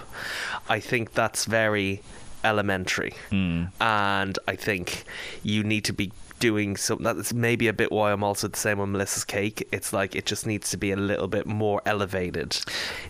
I 0.68 0.80
think 0.80 1.12
that's 1.14 1.44
very 1.44 2.02
elementary. 2.44 3.12
And 3.30 4.38
I 4.48 4.56
think 4.56 5.04
you 5.42 5.62
need 5.64 5.84
to 5.84 5.92
be 5.92 6.12
doing 6.38 6.74
something 6.74 7.04
that's 7.04 7.34
maybe 7.34 7.68
a 7.68 7.72
bit 7.72 7.92
why 7.92 8.10
I'm 8.12 8.24
also 8.24 8.48
the 8.48 8.56
same 8.56 8.80
on 8.80 8.92
Melissa's 8.92 9.24
cake. 9.24 9.68
It's 9.72 9.92
like 9.92 10.16
it 10.16 10.24
just 10.24 10.46
needs 10.46 10.70
to 10.70 10.78
be 10.78 10.90
a 10.90 10.96
little 10.96 11.28
bit 11.28 11.44
more 11.46 11.82
elevated 11.84 12.58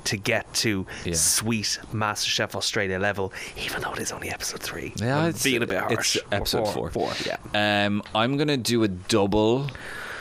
to 0.04 0.16
get 0.16 0.52
to 0.54 0.84
Yeah. 1.04 1.14
sweet 1.14 1.78
MasterChef 1.92 2.56
Australia 2.56 2.99
level, 2.99 3.32
even 3.56 3.82
though 3.82 3.92
it 3.92 4.00
is 4.00 4.10
only 4.10 4.30
episode 4.30 4.60
three. 4.62 4.92
Yeah, 4.96 5.18
I'm 5.18 5.28
it's- 5.28 5.44
being 5.44 5.62
a 5.62 5.66
bit 5.66 5.78
harsh. 5.78 6.16
It's 6.16 6.25
episode 6.32 6.64
four. 6.64 6.90
four. 6.90 7.12
Four, 7.12 7.12
yeah. 7.54 7.87
Um, 7.87 8.02
I'm 8.16 8.37
gonna 8.37 8.56
do 8.56 8.82
a 8.82 8.88
double 8.88 9.70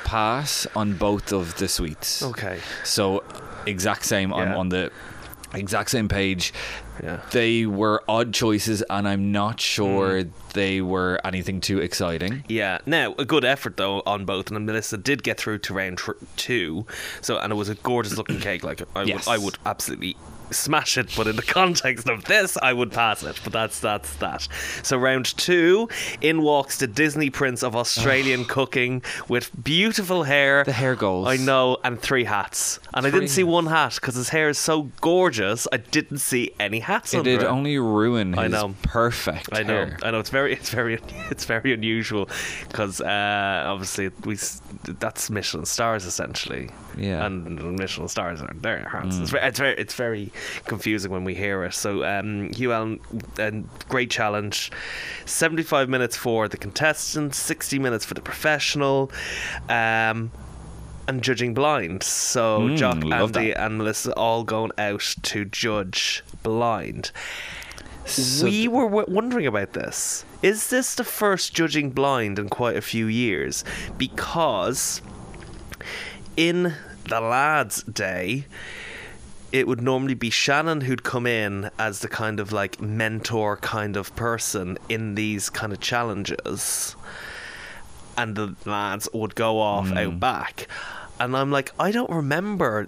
pass 0.06 0.68
on 0.76 0.94
both 0.94 1.32
of 1.34 1.58
the 1.58 1.68
sweets. 1.68 2.22
Okay. 2.22 2.60
So 2.84 3.24
exact 3.66 4.06
same. 4.06 4.32
I'm 4.34 4.52
Yeah. 4.52 4.58
on 4.58 4.70
the 4.70 4.92
exact 5.56 5.90
same 5.90 6.08
page. 6.08 6.54
Yeah. 7.04 7.22
They 7.32 7.66
were 7.66 8.04
odd 8.08 8.34
choices, 8.34 8.82
and 8.90 9.08
I'm 9.08 9.32
not 9.32 9.60
sure 9.62 10.24
Mm. 10.24 10.30
they 10.54 10.82
were 10.82 11.20
anything 11.24 11.62
too 11.62 11.80
exciting. 11.80 12.44
Yeah. 12.48 12.80
Now, 12.86 13.16
a 13.18 13.26
good 13.26 13.46
effort 13.46 13.78
though 13.78 14.02
on 14.06 14.26
both, 14.26 14.52
and 14.52 14.66
Melissa 14.66 14.98
did 14.98 15.24
get 15.24 15.38
through 15.40 15.60
to 15.60 15.74
round 15.74 15.98
tr- 16.00 16.12
two. 16.36 16.86
So, 17.22 17.38
and 17.38 17.52
it 17.52 17.56
was 17.56 17.70
a 17.70 17.76
gorgeous 17.76 18.18
looking 18.18 18.40
cake. 18.40 18.64
Like 18.64 18.82
I, 18.96 19.04
Yes. 19.04 19.28
would, 19.28 19.34
I 19.34 19.38
would 19.38 19.58
absolutely 19.66 20.18
smash 20.52 20.98
it, 20.98 21.14
but 21.16 21.28
in 21.28 21.36
the 21.36 21.42
context 21.60 22.08
of 22.10 22.26
this, 22.26 22.58
I 22.62 22.74
would 22.74 22.92
pass 22.92 23.24
it. 23.24 23.40
But 23.44 23.54
that's 23.54 23.80
that's 23.80 24.16
that. 24.18 24.48
So, 24.84 24.98
round 24.98 25.26
two, 25.38 25.90
in 26.22 26.42
walks 26.42 26.78
the 26.78 26.88
Disney 26.88 27.30
Prince 27.30 27.64
of 27.64 27.76
Australian 27.76 28.46
cooking 28.56 29.02
with 29.28 29.52
beautiful 29.64 30.24
hair. 30.24 30.64
The 30.64 30.72
hair 30.72 30.96
goals. 30.96 31.28
I 31.28 31.38
know, 31.38 31.78
and 31.84 32.00
three 32.00 32.24
hats. 32.24 32.80
And 32.94 33.06
I 33.06 33.12
didn't 33.12 33.30
see 33.30 33.44
one 33.44 33.68
hat 33.68 33.96
because 33.96 34.16
his 34.16 34.30
hair 34.30 34.50
is 34.50 34.58
so 34.58 34.90
gorgeous. 35.02 35.68
I 35.72 35.78
didn't 35.78 36.20
see 36.20 36.52
any 36.60 36.80
hats 36.80 37.14
It 37.14 37.24
did 37.24 37.44
only 37.44 37.78
ruin 37.78 38.34
his 38.34 38.40
I 38.40 38.48
know. 38.48 38.76
perfect 38.84 39.50
I 39.52 39.64
know, 39.64 39.86
hair. 39.86 39.98
I 40.04 40.12
know. 40.12 40.20
It's 40.20 40.30
very, 40.30 40.54
it's 40.54 40.70
very, 40.70 41.00
it's 41.30 41.46
very 41.46 41.74
unusual 41.74 42.30
because 42.68 43.02
uh, 43.02 43.64
obviously 43.66 44.10
we 44.26 44.38
that's 45.00 45.30
Michelin 45.30 45.66
stars 45.66 46.06
essentially. 46.06 46.70
Yeah. 46.98 47.26
and 47.26 47.78
Michelin 47.78 48.10
stars 48.10 48.42
aren't 48.42 48.62
there. 48.62 48.90
It's, 49.06 49.30
very, 49.30 49.48
it's 49.48 49.60
very, 49.60 49.76
it's 49.78 49.94
very 49.94 50.32
confusing 50.66 51.12
when 51.12 51.24
we 51.24 51.34
hear 51.36 51.64
it. 51.64 51.74
So, 51.74 52.04
um, 52.04 52.52
Hugh 52.54 52.72
Allen, 52.74 53.00
and 53.40 53.68
great 53.88 54.10
challenge. 54.12 54.72
Seventy-five 55.26 55.90
minutes 55.90 56.16
for 56.16 56.48
the 56.48 56.58
contestant, 56.58 57.36
sixty 57.36 57.80
minutes 57.80 58.06
for 58.06 58.14
the 58.14 58.22
professional. 58.22 59.12
Um, 59.68 60.32
and 61.08 61.24
judging 61.24 61.56
blind. 61.56 62.04
So 62.04 62.60
Mm, 62.62 62.78
Jock, 62.78 63.04
Andy, 63.06 63.50
that. 63.52 63.60
and 63.62 63.80
Melissa 63.80 64.14
all 64.14 64.44
going 64.44 64.72
out 64.78 65.16
to 65.24 65.44
judge 65.44 66.24
blind 66.44 67.10
So 68.06 68.46
we 68.46 68.68
were 68.68 68.86
w- 68.88 69.06
wondering 69.08 69.48
about 69.48 69.74
this. 69.74 70.24
Is 70.44 70.70
this 70.70 70.94
the 70.94 71.04
first 71.04 71.56
judging 71.56 71.90
blind 71.90 72.38
in 72.38 72.48
quite 72.50 72.76
a 72.78 72.82
few 72.82 73.08
years? 73.08 73.64
Because 73.98 75.02
in 76.38 76.76
the 77.08 77.20
lads' 77.20 77.82
day, 77.84 78.46
it 79.52 79.68
would 79.68 79.82
normally 79.82 80.14
be 80.14 80.30
Shannon 80.30 80.82
who'd 80.82 81.04
come 81.04 81.26
in 81.26 81.70
as 81.80 82.00
the 82.00 82.08
kind 82.08 82.40
of 82.40 82.52
like 82.52 82.80
mentor 82.82 83.58
kind 83.58 83.98
of 83.98 84.16
person 84.16 84.78
in 84.88 85.16
these 85.16 85.50
kind 85.50 85.74
of 85.74 85.80
challenges, 85.80 86.96
and 88.18 88.36
the 88.36 88.56
lads 88.66 89.10
would 89.14 89.36
go 89.36 89.60
off 89.60 89.92
out 89.92 90.20
back. 90.20 90.68
And 91.20 91.36
I'm 91.36 91.52
like, 91.52 91.72
I 91.80 91.92
don't 91.92 92.10
remember 92.10 92.88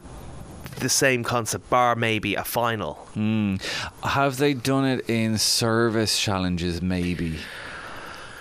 the 0.80 0.90
same 0.90 1.24
concept, 1.24 1.70
bar 1.70 1.96
maybe 1.96 2.36
a 2.36 2.44
final. 2.44 3.08
Mm. 3.16 3.62
Have 4.04 4.38
they 4.38 4.54
done 4.54 4.86
it 4.86 5.10
in 5.10 5.38
service 5.38 6.20
challenges? 6.20 6.82
Maybe 6.82 7.40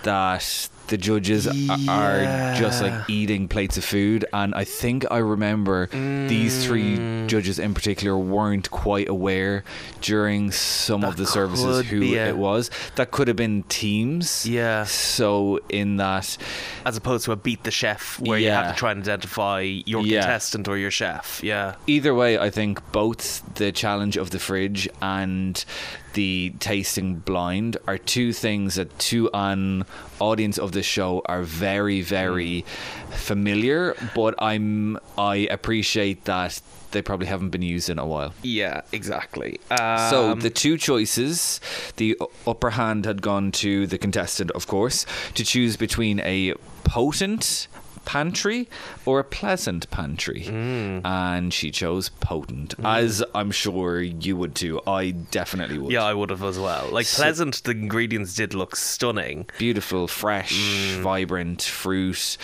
that 0.03 0.69
the 0.91 0.99
judges 0.99 1.47
a- 1.47 1.79
are 1.89 2.55
just 2.57 2.83
like 2.83 3.09
eating 3.09 3.49
plates 3.49 3.79
of 3.79 3.85
food, 3.85 4.25
and 4.33 4.55
I 4.55 4.65
think 4.65 5.07
I 5.11 5.19
remember 5.19 5.87
these 6.29 6.65
three 6.67 6.99
Mm. 6.99 7.27
judges 7.29 7.59
in 7.59 7.73
particular 7.75 8.17
weren't 8.19 8.71
quite 8.71 9.09
aware 9.09 9.65
during 10.03 10.51
some 10.53 11.03
of 11.05 11.17
the 11.17 11.27
services 11.27 11.87
who 11.87 12.03
a- 12.03 12.29
it 12.29 12.37
was. 12.37 12.71
That 12.97 13.11
could 13.11 13.29
have 13.29 13.37
been 13.37 13.63
teams. 13.65 14.47
Yeah. 14.47 14.85
So 14.85 15.61
in 15.69 15.97
that, 15.97 16.37
as 16.85 16.97
opposed 16.97 17.25
to 17.27 17.33
a 17.33 17.37
beat 17.37 17.65
the 17.65 17.71
chef 17.71 18.19
where 18.21 18.39
you 18.39 18.51
have 18.51 18.73
to 18.75 18.79
try 18.79 18.93
and 18.93 19.01
identify 19.01 19.61
your 19.61 20.03
Yeah. 20.05 20.21
contestant 20.21 20.69
or 20.69 20.77
your 20.77 20.91
chef. 20.91 21.41
Yeah. 21.43 21.75
either 21.87 22.15
way, 22.15 22.39
I 22.39 22.51
think 22.51 22.81
both 22.93 23.43
the 23.55 23.73
challenge 23.73 24.17
of 24.17 24.31
the 24.31 24.39
fridge 24.39 24.89
and 25.01 25.65
the 26.15 26.53
tasting 26.59 27.17
blind 27.17 27.77
are 27.87 27.99
two 27.99 28.33
things 28.33 28.75
that 28.75 28.99
to 28.99 29.31
an 29.33 29.85
audience 30.21 30.59
of 30.59 30.73
the 30.73 30.83
show 30.83 31.23
are 31.27 31.43
very, 31.43 32.01
very 32.03 32.65
familiar. 33.11 33.95
But 34.15 34.35
I'm 34.39 34.99
I 35.17 35.49
appreciate 35.51 36.25
that 36.25 36.61
they 36.91 37.03
probably 37.03 37.27
haven't 37.27 37.51
been 37.51 37.63
used 37.63 37.89
in 37.89 37.99
a 37.99 38.07
while. 38.07 38.35
Yeah, 38.43 38.81
exactly. 38.93 39.61
So 39.69 40.33
Um, 40.33 40.41
the 40.41 40.51
two 40.51 40.77
choices, 40.77 41.61
the 41.97 42.19
upper 42.47 42.71
hand 42.71 43.05
had 43.05 43.23
gone 43.23 43.53
to 43.53 43.87
the 43.87 43.99
contestant, 43.99 44.51
of 44.53 44.67
course, 44.67 45.07
to 45.35 45.45
choose 45.45 45.77
between 45.77 46.21
a 46.21 46.55
potent 46.83 47.69
pantry 48.05 48.69
or 49.07 49.21
a 49.21 49.25
pleasant 49.25 49.91
pantry, 49.91 50.45
Mm. 50.49 51.03
and 51.05 51.55
she 51.55 51.71
chose 51.71 52.09
potent, 52.09 52.75
as 52.85 53.23
I'm 53.35 53.51
sure 53.51 54.01
you 54.03 54.37
would 54.37 54.55
too. 54.55 54.81
I 54.87 55.11
definitely 55.11 55.79
would. 55.79 55.93
yeah, 55.93 56.05
I 56.05 56.15
would 56.15 56.31
have 56.31 56.43
as 56.43 56.59
well. 56.59 56.89
Like 56.91 57.07
So- 57.07 57.23
pleasant, 57.23 57.63
the 57.65 57.73
ingredients 57.73 58.35
did 58.35 58.55
look 58.55 58.77
stunning. 58.77 59.47
beautiful, 59.59 60.09
fresh, 60.09 60.53
Mm. 60.55 61.03
vibrant 61.03 61.63
fruit. 61.63 62.37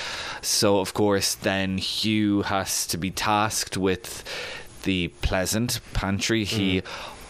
So, 0.43 0.79
of 0.81 0.95
course, 0.95 1.35
then 1.35 1.79
Hugh 1.79 2.43
has 2.43 2.87
to 2.89 2.97
be 2.99 3.11
tasked 3.11 3.77
with 3.77 4.23
the 4.85 5.09
pleasant 5.21 5.81
pantry. 5.95 6.45
He 6.45 6.81
Mm. 6.81 6.85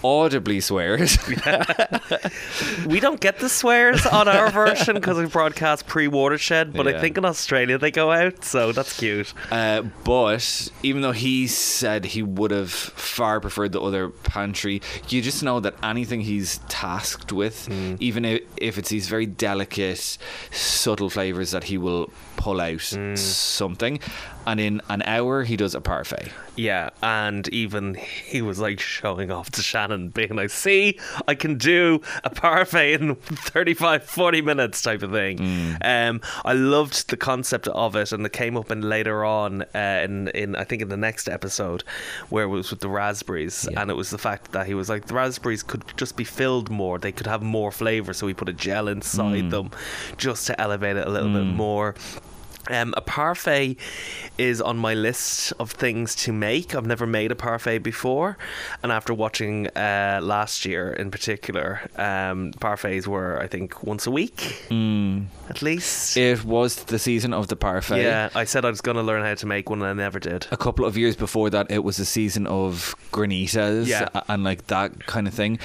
Audibly 0.05 0.61
swears. 0.61 1.19
We 2.87 3.01
don't 3.01 3.21
get 3.21 3.39
the 3.39 3.49
swears 3.49 4.07
on 4.07 4.29
our 4.29 4.51
version 4.65 4.95
because 4.95 5.19
we 5.19 5.27
broadcast 5.27 5.87
pre-watershed, 5.87 6.73
but 6.73 6.87
I 6.87 7.01
think 7.01 7.19
in 7.19 7.25
Australia 7.25 7.79
they 7.79 7.91
go 7.91 8.13
out, 8.13 8.45
so 8.45 8.73
that's 8.73 8.97
cute. 8.99 9.33
Uh, 9.51 9.83
but 10.05 10.71
even 10.83 11.03
though 11.03 11.13
he 11.13 11.47
said 11.49 12.05
he 12.07 12.23
would 12.23 12.51
have 12.53 12.71
far 12.71 13.41
preferred 13.41 13.73
the 13.73 13.81
other 13.81 14.09
pantry, 14.11 14.83
you 15.09 15.21
just 15.21 15.43
know 15.43 15.59
that 15.61 15.75
anything 15.83 16.21
he's 16.21 16.59
tasked 16.69 17.33
with, 17.33 17.69
even 18.01 18.25
if, 18.25 18.43
if 18.57 18.79
it's 18.79 18.91
these 18.91 19.09
very 19.09 19.27
delicate, 19.27 20.19
subtle 20.51 21.11
flavors, 21.11 21.51
that 21.51 21.65
he 21.65 21.77
will 21.79 22.11
pull 22.37 22.61
out 22.61 22.81
something. 23.17 23.99
And 24.47 24.61
in 24.61 24.81
an 24.89 25.03
hour, 25.03 25.43
he 25.43 25.57
does 25.57 25.75
a 25.75 25.81
parfait. 25.81 26.29
Yeah, 26.55 26.91
and 27.03 27.47
even 27.49 27.95
he 27.95 28.41
was 28.41 28.59
like 28.61 28.81
showing 28.81 29.31
off 29.31 29.51
to 29.51 29.63
Shannon, 29.63 30.09
being 30.11 30.35
like, 30.37 30.51
see, 30.51 30.99
I 31.29 31.35
can 31.35 31.59
do 31.59 32.01
a 32.25 32.31
parfait 32.31 32.95
in 32.95 33.17
35, 33.17 34.05
40 34.05 34.41
minutes 34.43 34.81
type 34.81 35.03
of 35.03 35.11
thing. 35.11 35.77
Um, 35.83 36.21
I 36.45 36.53
loved 36.55 37.11
the 37.11 37.17
concept 37.17 37.69
of 37.69 37.95
it, 37.97 38.13
and 38.13 38.25
it 38.25 38.33
came 38.33 38.57
up 38.57 38.71
in 38.71 38.81
later 38.83 39.25
on 39.25 39.63
uh, 39.75 40.01
in, 40.05 40.29
in, 40.29 40.57
I 40.57 40.65
think, 40.65 40.81
in 40.81 40.89
the 40.89 40.97
next 40.97 41.29
episode, 41.29 41.83
where 42.31 42.45
it 42.45 42.49
was 42.49 42.71
with 42.71 42.81
the 42.81 42.89
raspberries, 42.89 43.69
Yeah. 43.71 43.83
and 43.83 43.91
it 43.91 43.95
was 43.95 44.11
the 44.11 44.19
fact 44.19 44.53
that 44.53 44.67
he 44.67 44.75
was 44.75 44.89
like, 44.89 45.07
the 45.07 45.15
raspberries 45.15 45.63
could 45.63 45.83
just 45.97 46.17
be 46.17 46.25
filled 46.25 46.71
more, 46.71 46.99
they 46.99 47.13
could 47.13 47.27
have 47.27 47.43
more 47.43 47.71
flavour, 47.73 48.15
so 48.15 48.27
he 48.29 48.33
put 48.35 48.49
a 48.49 48.53
gel 48.55 48.89
inside 48.89 49.51
them 49.51 49.71
just 50.17 50.47
to 50.47 50.59
elevate 50.61 50.97
it 50.97 51.07
a 51.07 51.11
little 51.11 51.33
bit 51.33 51.45
more. 51.47 51.95
Um, 52.69 52.95
a 52.97 53.01
parfait 53.01 53.77
is 54.39 54.61
on 54.61 54.77
my 54.77 54.95
list 54.95 55.53
of 55.61 55.71
things 55.71 56.15
to 56.17 56.33
make. 56.33 56.75
I've 56.75 56.87
never 56.87 57.07
made 57.07 57.31
a 57.31 57.37
parfait 57.37 57.79
before, 57.79 58.37
and 58.83 58.91
after 58.93 59.15
watching 59.15 59.69
uh, 59.69 60.21
last 60.23 60.65
year 60.65 60.93
in 60.93 61.11
particular, 61.11 61.81
um, 61.97 62.53
parfaits 62.59 63.07
were 63.07 63.41
I 63.41 63.47
think 63.47 63.83
once 63.85 64.07
a 64.07 64.11
week 64.11 64.63
at 65.49 65.63
least. 65.63 66.17
It 66.17 66.45
was 66.45 66.77
the 66.85 66.99
season 66.99 67.33
of 67.33 67.47
the 67.49 67.57
parfait. 67.57 68.03
yeah, 68.03 68.31
I 68.35 68.45
said 68.45 68.65
I 68.65 68.71
was 68.71 68.81
going 68.81 68.97
to 68.97 69.03
learn 69.03 69.23
how 69.23 69.35
to 69.35 69.47
make 69.47 69.71
one, 69.71 69.81
and 69.83 69.89
I 70.01 70.03
never 70.05 70.19
did. 70.19 70.47
a 70.51 70.57
couple 70.57 70.85
of 70.85 70.97
years 70.97 71.15
before 71.17 71.51
that, 71.51 71.71
it 71.71 71.85
was 71.85 71.99
a 71.99 72.05
season 72.05 72.47
of 72.47 72.95
granitas 73.13 73.87
Yeah. 73.87 74.09
and 74.29 74.43
like 74.45 74.67
that 74.67 75.07
kind 75.07 75.29
of 75.29 75.35
thing. 75.35 75.59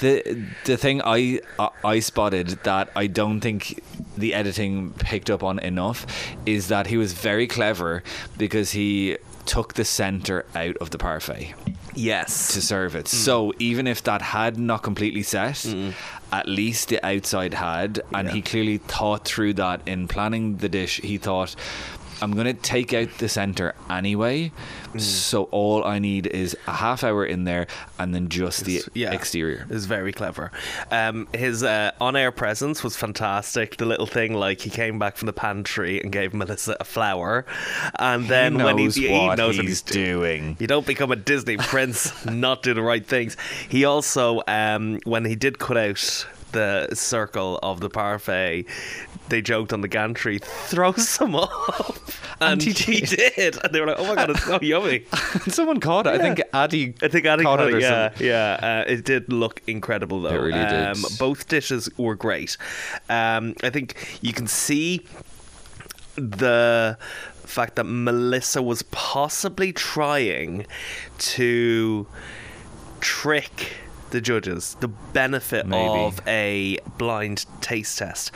The 0.00 0.42
the 0.64 0.76
thing 0.76 1.02
I 1.04 1.40
I- 1.58 1.70
I 1.84 2.00
spotted 2.00 2.48
that 2.64 2.90
I 2.96 3.06
don't 3.06 3.40
think 3.40 3.82
the 4.16 4.34
editing 4.34 4.92
picked 4.98 5.30
up 5.30 5.42
on 5.42 5.58
enough 5.58 6.06
is 6.46 6.68
that 6.68 6.86
he 6.88 6.96
was 6.96 7.12
very 7.12 7.46
clever 7.46 8.02
because 8.38 8.72
he 8.72 9.16
took 9.44 9.74
the 9.74 9.84
center 9.84 10.44
out 10.54 10.76
of 10.78 10.90
the 10.90 10.98
parfait 10.98 11.54
Yes. 11.94 12.52
to 12.54 12.60
serve 12.60 12.94
it. 12.96 13.04
Mm. 13.06 13.08
So 13.08 13.52
even 13.58 13.86
if 13.86 14.02
that 14.02 14.20
had 14.20 14.58
not 14.58 14.82
completely 14.82 15.22
set, 15.22 15.64
at 16.32 16.48
least 16.48 16.88
the 16.88 17.04
outside 17.06 17.54
had, 17.54 18.00
and 18.12 18.28
Yeah. 18.28 18.34
he 18.34 18.42
clearly 18.42 18.78
thought 18.78 19.24
through 19.24 19.54
that 19.54 19.80
in 19.86 20.08
planning 20.08 20.56
the 20.58 20.68
dish. 20.68 21.00
He 21.02 21.16
thought, 21.16 21.54
I'm 22.22 22.32
going 22.32 22.46
to 22.46 22.54
take 22.54 22.92
out 22.92 23.08
the 23.18 23.28
center 23.28 23.74
anyway, 23.90 24.52
so 24.96 25.44
all 25.44 25.84
I 25.84 25.98
need 25.98 26.26
is 26.26 26.56
a 26.66 26.72
half 26.72 27.04
hour 27.04 27.24
in 27.24 27.44
there 27.44 27.66
and 27.98 28.14
then 28.14 28.28
just 28.28 28.64
the 28.64 28.82
yeah. 28.94 29.12
exterior. 29.12 29.66
Was 29.68 29.86
very 29.86 30.12
clever. 30.12 30.50
Um, 30.90 31.28
his 31.34 31.62
uh, 31.62 31.92
on-air 32.00 32.32
presence 32.32 32.82
was 32.82 32.96
fantastic. 32.96 33.76
The 33.76 33.84
little 33.84 34.06
thing, 34.06 34.34
like 34.34 34.60
he 34.60 34.70
came 34.70 34.98
back 34.98 35.16
from 35.16 35.26
the 35.26 35.32
pantry 35.32 36.00
and 36.00 36.10
gave 36.10 36.32
Melissa 36.32 36.76
a 36.80 36.84
flower, 36.84 37.44
and 37.98 38.26
then 38.28 38.58
he 38.58 38.62
when 38.64 38.78
he, 38.78 38.86
what 38.86 38.94
he 38.94 39.34
knows 39.36 39.54
he's 39.54 39.58
what 39.58 39.68
he's 39.68 39.82
doing. 39.82 40.16
doing. 40.16 40.56
You 40.58 40.66
don't 40.66 40.86
become 40.86 41.12
a 41.12 41.16
Disney 41.16 41.56
prince 41.56 42.24
not 42.26 42.62
do 42.62 42.74
the 42.74 42.82
right 42.82 43.06
things. 43.06 43.36
He 43.68 43.84
also, 43.84 44.42
um, 44.48 45.00
when 45.04 45.24
he 45.24 45.34
did 45.34 45.58
cut 45.58 45.76
out 45.76 46.26
the 46.52 46.88
circle 46.94 47.58
of 47.62 47.80
the 47.80 47.90
parfait, 47.90 48.64
they 49.28 49.42
joked 49.42 49.72
on 49.72 49.80
the 49.80 49.88
gantry, 49.88 50.38
throw 50.38 50.92
some 50.92 51.34
up. 51.34 51.50
And, 52.38 52.60
And 52.60 52.62
he 52.62 52.96
he 52.96 53.00
did. 53.00 53.56
And 53.64 53.72
they 53.74 53.80
were 53.80 53.86
like, 53.86 53.96
oh 53.98 54.08
my 54.08 54.14
God, 54.14 54.28
it's 54.28 54.44
so 54.44 54.58
yummy. 54.62 55.06
Someone 55.48 55.80
caught 55.80 56.06
it. 56.06 56.10
I 56.10 56.18
think 56.18 56.42
Adi. 56.52 56.92
I 57.02 57.08
think 57.08 57.24
Adi 57.26 57.44
caught 57.44 57.60
caught 57.60 57.68
it 57.68 57.72
or 57.72 57.78
it. 57.78 57.82
Yeah, 57.82 58.08
something. 58.10 58.26
yeah. 58.26 58.84
Uh, 58.86 58.92
it 58.92 59.06
did 59.06 59.32
look 59.32 59.62
incredible 59.66 60.20
though. 60.20 60.34
It 60.34 60.36
really 60.36 60.52
did. 60.52 60.84
Um, 60.96 61.02
both 61.18 61.48
dishes 61.48 61.88
were 61.96 62.14
great. 62.14 62.58
Um, 63.08 63.54
I 63.62 63.70
think 63.70 64.18
you 64.20 64.34
can 64.34 64.46
see 64.46 65.06
the 66.16 66.98
fact 67.44 67.76
that 67.76 67.84
Melissa 67.84 68.62
was 68.62 68.82
possibly 68.82 69.72
trying 69.72 70.66
to 71.18 72.06
trick 73.00 73.72
the 74.16 74.20
judges, 74.22 74.76
the 74.80 74.88
benefit 74.88 75.66
Maybe. 75.66 76.00
of 76.04 76.20
a 76.26 76.78
blind 76.98 77.44
taste 77.60 77.98
test. 77.98 78.32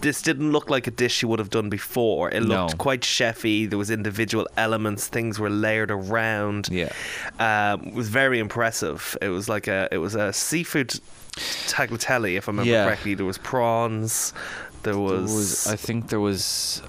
This 0.00 0.22
didn't 0.22 0.50
look 0.50 0.68
like 0.68 0.86
a 0.88 0.90
dish 0.90 1.14
she 1.14 1.26
would 1.26 1.38
have 1.38 1.50
done 1.50 1.68
before. 1.70 2.30
It 2.30 2.42
No. 2.42 2.48
looked 2.66 2.78
quite 2.78 3.02
chefy. 3.02 3.68
There 3.70 3.78
was 3.78 3.90
individual 3.90 4.46
elements. 4.56 5.06
Things 5.06 5.38
were 5.38 5.50
layered 5.50 5.90
around. 5.90 6.68
Yeah. 6.70 6.90
um, 7.38 7.84
it 7.86 7.94
was 7.94 8.08
very 8.08 8.38
impressive. 8.40 9.16
It 9.22 9.28
was 9.28 9.48
like 9.48 9.68
a 9.68 9.88
it 9.92 9.98
was 9.98 10.14
a 10.16 10.32
seafood 10.32 10.90
tagliatelle, 11.68 12.34
if 12.36 12.48
I 12.48 12.50
remember 12.50 12.70
Yeah. 12.72 12.84
correctly. 12.86 13.14
There 13.14 13.26
was 13.26 13.38
prawns. 13.38 14.32
There 14.82 14.94
There 14.94 15.00
was, 15.02 15.32
was, 15.34 15.66
I 15.68 15.76
think 15.76 16.08
there 16.08 16.20
was 16.20 16.82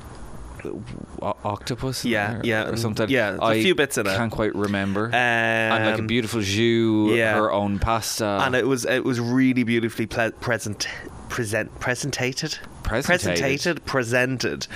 octopus. 1.21 2.05
Yeah, 2.05 2.33
there 2.33 2.41
yeah, 2.45 2.69
or 2.69 2.77
something. 2.77 3.09
yeah, 3.09 3.31
there's 3.31 3.57
a 3.59 3.61
few 3.63 3.75
bits 3.75 3.97
in 3.97 4.07
it. 4.07 4.11
I 4.11 4.17
can't 4.17 4.31
quite 4.31 4.55
remember. 4.55 5.05
um, 5.07 5.13
and 5.13 5.85
like 5.85 5.99
a 5.99 6.03
beautiful 6.03 6.41
jus, 6.41 7.15
yeah. 7.15 7.35
her 7.35 7.51
own 7.51 7.79
pasta. 7.79 8.39
and 8.43 8.55
it 8.55 8.67
was 8.67 8.85
it 8.85 9.03
was 9.03 9.19
really 9.19 9.63
beautifully 9.63 10.05
ple- 10.05 10.31
present 10.31 10.87
present 11.29 11.79
presentated 11.79 12.57
Presentated. 12.83 13.05
presentated 13.35 13.85
presented 13.85 14.67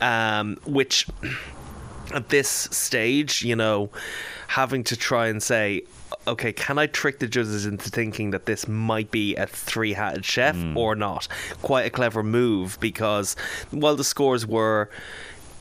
um, 0.00 0.56
which 0.66 1.06
at 2.12 2.28
this 2.28 2.48
stage 2.48 3.42
you 3.42 3.54
know 3.56 3.90
having 4.48 4.82
to 4.84 4.96
try 4.96 5.28
and 5.28 5.42
say 5.42 5.82
okay 6.26 6.52
can 6.52 6.78
i 6.78 6.86
trick 6.86 7.18
the 7.20 7.26
judges 7.28 7.66
into 7.66 7.88
thinking 7.88 8.30
that 8.30 8.46
this 8.46 8.66
might 8.68 9.10
be 9.10 9.36
a 9.36 9.46
three-hatted 9.46 10.24
chef 10.24 10.56
or 10.74 10.94
not 10.94 11.28
quite 11.62 11.86
a 11.86 11.90
clever 11.90 12.22
move 12.22 12.76
because 12.80 13.34
while 13.70 13.96
the 13.96 14.04
scores 14.04 14.46
were 14.46 14.90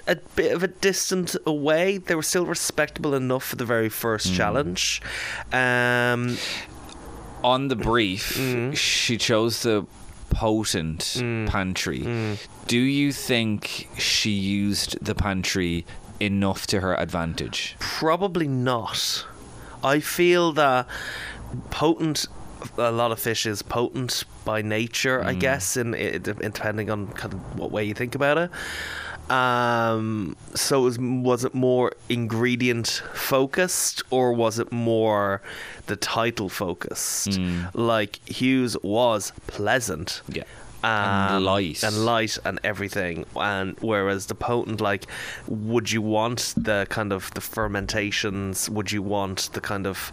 a 0.08 0.16
bit 0.36 0.54
of 0.54 0.64
a 0.64 0.68
distant 0.68 1.36
away. 1.46 2.00
They 2.00 2.16
were 2.16 2.24
still 2.24 2.48
respectable 2.48 3.14
enough 3.14 3.44
for 3.44 3.58
the 3.58 3.66
very 3.66 3.90
first 3.90 4.34
challenge. 4.34 5.04
Um, 5.54 6.36
on 7.44 7.68
the 7.68 7.76
brief, 7.76 8.36
Mm. 8.36 8.76
she 8.76 9.18
chose 9.18 9.62
the 9.62 9.86
potent 10.32 11.18
pantry. 11.48 12.00
Mm. 12.00 12.38
Do 12.66 12.80
you 12.80 13.12
think 13.12 13.88
she 14.00 14.32
used 14.32 14.98
the 15.04 15.14
pantry 15.14 15.86
enough 16.20 16.68
to 16.68 16.80
her 16.82 16.94
advantage? 16.96 17.76
Probably 17.80 18.48
not. 18.48 19.26
I 19.84 20.00
feel 20.00 20.52
that 20.54 20.88
potent. 21.70 22.28
A 22.78 22.92
lot 22.92 23.12
of 23.14 23.20
fish 23.20 23.46
is 23.46 23.62
potent 23.62 24.26
by 24.44 24.62
nature, 24.62 25.24
I 25.24 25.34
guess, 25.34 25.78
in, 25.78 25.94
in 25.94 26.22
depending 26.22 26.90
on 26.90 27.08
kind 27.08 27.34
of 27.34 27.40
what 27.58 27.72
way 27.72 27.86
you 27.86 27.94
think 27.94 28.16
about 28.16 28.38
it. 28.38 28.52
Um, 29.32 30.36
so 30.56 30.82
was 30.82 30.98
was 31.00 31.46
it 31.46 31.54
more 31.54 31.94
ingredient 32.10 33.04
focused 33.14 34.02
or 34.10 34.34
was 34.34 34.58
it 34.60 34.72
more 34.72 35.42
the 35.86 35.96
title 35.96 36.50
focused? 36.50 37.40
Like 37.74 38.20
Hugh's 38.28 38.76
was 38.82 39.32
pleasant, 39.48 40.22
Yeah. 40.28 40.44
And 40.84 41.36
um, 41.36 41.44
light. 41.44 41.84
and 41.84 42.06
light 42.06 42.38
and 42.46 42.60
everything 42.64 43.26
and 43.36 43.78
whereas 43.82 44.28
the 44.28 44.36
potent 44.36 44.80
like 44.80 45.08
would 45.48 45.92
you 45.92 46.02
want 46.02 46.54
the 46.56 46.88
kind 46.90 47.12
of 47.12 47.34
the 47.34 47.42
fermentations 47.42 48.70
would 48.70 48.92
you 48.92 49.02
want 49.02 49.50
the 49.54 49.60
kind 49.62 49.86
of 49.86 50.12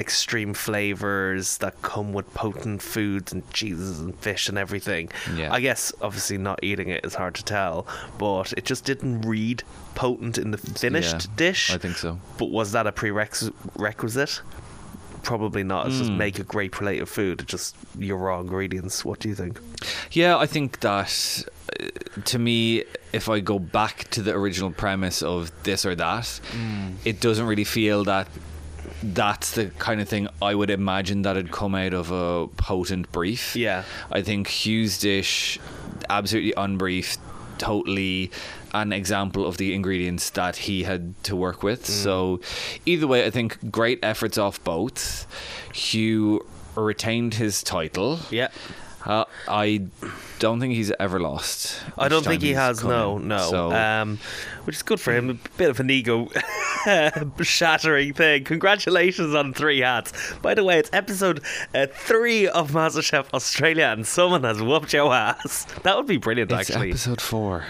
extreme 0.00 0.54
flavors 0.54 1.58
that 1.58 1.80
come 1.82 2.12
with 2.14 2.32
potent 2.32 2.80
foods 2.80 3.32
and 3.32 3.48
cheeses 3.52 4.00
and 4.00 4.16
fish 4.18 4.48
and 4.48 4.56
everything 4.56 5.10
Yeah. 5.36 5.52
i 5.52 5.60
guess 5.60 5.92
obviously 6.00 6.38
not 6.38 6.58
eating 6.62 6.88
it 6.88 7.04
is 7.04 7.14
hard 7.14 7.34
to 7.34 7.44
tell 7.44 7.86
but 8.18 8.52
it 8.56 8.64
just 8.64 8.84
didn't 8.86 9.20
read 9.22 9.62
potent 9.94 10.38
in 10.38 10.50
the 10.50 10.58
finished 10.58 11.26
Yeah, 11.28 11.32
dish 11.36 11.70
I 11.70 11.76
think 11.78 11.96
so. 11.96 12.18
but 12.38 12.50
was 12.50 12.72
that 12.72 12.86
a 12.86 12.92
prerequisite 12.92 14.40
probably 15.22 15.62
not 15.62 15.86
it's 15.86 15.98
just 15.98 16.10
Hmm. 16.10 16.18
make 16.18 16.38
a 16.38 16.42
great 16.44 16.72
plate 16.72 17.00
of 17.02 17.08
food 17.08 17.40
it's 17.42 17.50
just 17.50 17.76
your 17.98 18.18
raw 18.18 18.40
ingredients 18.40 19.04
what 19.04 19.18
do 19.20 19.28
you 19.28 19.34
think 19.34 19.58
Yeah, 20.12 20.36
I 20.36 20.46
think 20.46 20.80
that 20.80 21.44
uh, 21.80 21.86
to 22.24 22.38
me, 22.38 22.84
if 23.12 23.28
I 23.28 23.40
go 23.40 23.58
back 23.58 24.08
to 24.10 24.22
the 24.22 24.32
original 24.32 24.70
premise 24.70 25.22
of 25.22 25.50
this 25.64 25.84
or 25.86 25.94
that, 25.96 26.24
Mm. 26.52 26.96
it 27.04 27.20
doesn't 27.20 27.46
really 27.46 27.64
feel 27.64 28.04
that 28.04 28.28
that's 29.02 29.52
the 29.52 29.66
kind 29.78 30.00
of 30.00 30.08
thing 30.08 30.28
I 30.40 30.54
would 30.54 30.70
imagine 30.70 31.22
that 31.22 31.34
had 31.36 31.50
come 31.50 31.74
out 31.74 31.94
of 31.94 32.10
a 32.12 32.46
potent 32.56 33.10
brief. 33.10 33.56
Yeah. 33.56 33.82
I 34.10 34.22
think 34.22 34.48
Hugh's 34.48 34.98
dish, 34.98 35.58
absolutely 36.10 36.52
unbriefed, 36.56 37.18
totally 37.62 38.30
an 38.74 38.92
example 38.92 39.46
of 39.46 39.56
the 39.56 39.74
ingredients 39.74 40.30
that 40.30 40.56
he 40.56 40.82
had 40.82 41.14
to 41.24 41.36
work 41.36 41.62
with. 41.62 41.82
Mm. 41.84 42.02
So, 42.04 42.40
either 42.84 43.06
way, 43.06 43.24
I 43.24 43.30
think 43.30 43.70
great 43.70 43.98
efforts 44.02 44.36
off 44.36 44.62
both. 44.64 45.26
Hugh 45.74 46.44
retained 46.74 47.34
his 47.34 47.62
title. 47.62 48.18
yeah 48.30 48.48
Uh, 49.04 49.24
I 49.48 49.86
don't 50.38 50.60
think 50.60 50.74
he's 50.74 50.92
ever 51.00 51.18
lost. 51.18 51.82
I 51.98 52.08
don't 52.08 52.24
think 52.24 52.42
he 52.42 52.52
has. 52.52 52.84
No, 52.84 53.16
in. 53.16 53.28
no. 53.28 53.38
So 53.38 53.72
um, 53.72 54.18
which 54.64 54.76
is 54.76 54.82
good 54.82 55.00
for 55.00 55.12
him. 55.12 55.30
A 55.30 55.34
bit 55.56 55.70
of 55.70 55.80
an 55.80 55.90
ego 55.90 56.28
shattering 57.42 58.14
thing. 58.14 58.44
Congratulations 58.44 59.34
on 59.34 59.54
three 59.54 59.80
hats. 59.80 60.12
By 60.40 60.54
the 60.54 60.64
way, 60.64 60.78
it's 60.78 60.90
episode 60.92 61.42
uh, 61.74 61.86
three 61.90 62.46
of 62.48 62.70
MasterChef 62.70 63.32
Australia, 63.34 63.86
and 63.86 64.06
someone 64.06 64.44
has 64.44 64.62
whooped 64.62 64.92
your 64.92 65.12
ass. 65.12 65.64
That 65.82 65.96
would 65.96 66.06
be 66.06 66.18
brilliant, 66.18 66.52
it's 66.52 66.70
actually. 66.70 66.90
episode 66.90 67.20
four. 67.20 67.64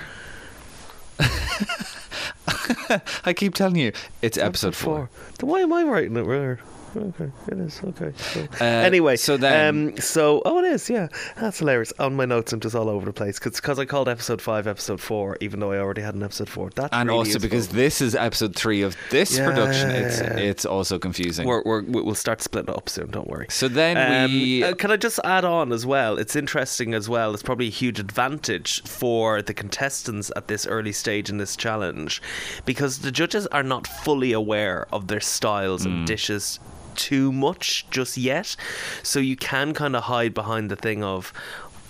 I 3.25 3.33
keep 3.33 3.55
telling 3.55 3.77
you, 3.77 3.93
it's 4.21 4.37
episode 4.37 4.75
four. 4.75 5.09
Then 5.39 5.49
why 5.49 5.61
am 5.61 5.73
I 5.73 5.85
writing 5.85 6.17
it 6.17 6.27
weird? 6.27 6.61
Okay, 6.97 7.31
it 7.49 7.59
is 7.59 7.81
okay. 7.85 8.13
Cool. 8.33 8.49
Uh, 8.61 8.65
anyway, 8.65 9.17
so 9.17 9.37
then- 9.37 9.69
um, 9.93 9.97
so 9.99 10.43
oh, 10.45 10.59
it 10.59 10.67
is. 10.73 10.89
Yeah, 10.91 11.09
that's 11.37 11.59
hilarious. 11.59 11.93
On 11.99 12.15
my 12.17 12.25
notes, 12.25 12.53
I'm 12.53 12.61
just 12.61 12.75
all 12.75 12.89
over 12.89 13.07
the 13.07 13.13
place 13.13 13.39
because 13.39 13.79
I 13.79 13.85
called 13.85 14.09
episode 14.09 14.41
five 14.43 14.67
episode 14.67 15.01
four, 15.01 15.37
even 15.41 15.61
though 15.61 15.73
I 15.73 15.79
already 15.79 16.03
had 16.03 16.15
an 16.15 16.23
episode 16.23 16.49
four. 16.49 16.71
That's 16.75 16.93
and 16.93 17.09
really 17.09 17.19
also 17.19 17.39
because 17.39 17.69
this 17.69 18.01
is 18.01 18.15
episode 18.15 18.55
three 18.57 18.83
of 18.83 18.97
this 19.11 19.37
Yeah. 19.39 19.47
production, 19.49 19.91
it's 19.91 20.19
it's 20.21 20.65
also 20.67 20.99
confusing. 20.99 21.47
we're, 21.47 21.63
we're, 21.65 21.83
we'll 21.83 22.15
start 22.15 22.43
splitting 22.43 22.75
up 22.75 22.89
soon. 22.89 23.11
Don't 23.11 23.29
worry. 23.29 23.47
so 23.51 23.69
then 23.69 23.97
Um, 24.25 24.33
we 24.33 24.63
uh, 24.65 24.75
can 24.75 24.91
I 24.91 24.97
just 24.97 25.19
add 25.25 25.45
on 25.45 25.73
as 25.73 25.87
well? 25.87 26.19
It's 26.19 26.37
interesting 26.37 26.95
as 26.95 27.09
well. 27.09 27.33
It's 27.35 27.43
probably 27.43 27.67
a 27.69 27.71
huge 27.71 27.99
advantage 28.01 28.83
for 28.85 29.43
the 29.43 29.55
contestants 29.55 30.31
at 30.37 30.49
this 30.49 30.67
early 30.67 30.93
stage 30.93 31.31
in 31.31 31.39
this 31.39 31.57
challenge 31.57 32.21
because 32.65 32.99
the 33.01 33.11
judges 33.13 33.47
are 33.49 33.63
not 33.63 33.87
fully 33.87 34.33
aware 34.33 34.87
of 34.93 35.09
their 35.09 35.21
styles 35.21 35.85
Hmm. 35.85 35.89
and 35.93 36.07
dishes 36.07 36.61
too 36.97 37.33
much 37.33 37.87
just 37.91 38.17
yet. 38.17 38.57
So 39.03 39.19
you 39.19 39.37
can 39.37 39.75
kind 39.75 39.97
of 39.97 40.05
hide 40.05 40.35
behind 40.35 40.71
the 40.71 40.77
thing 40.77 41.03
of. 41.03 41.33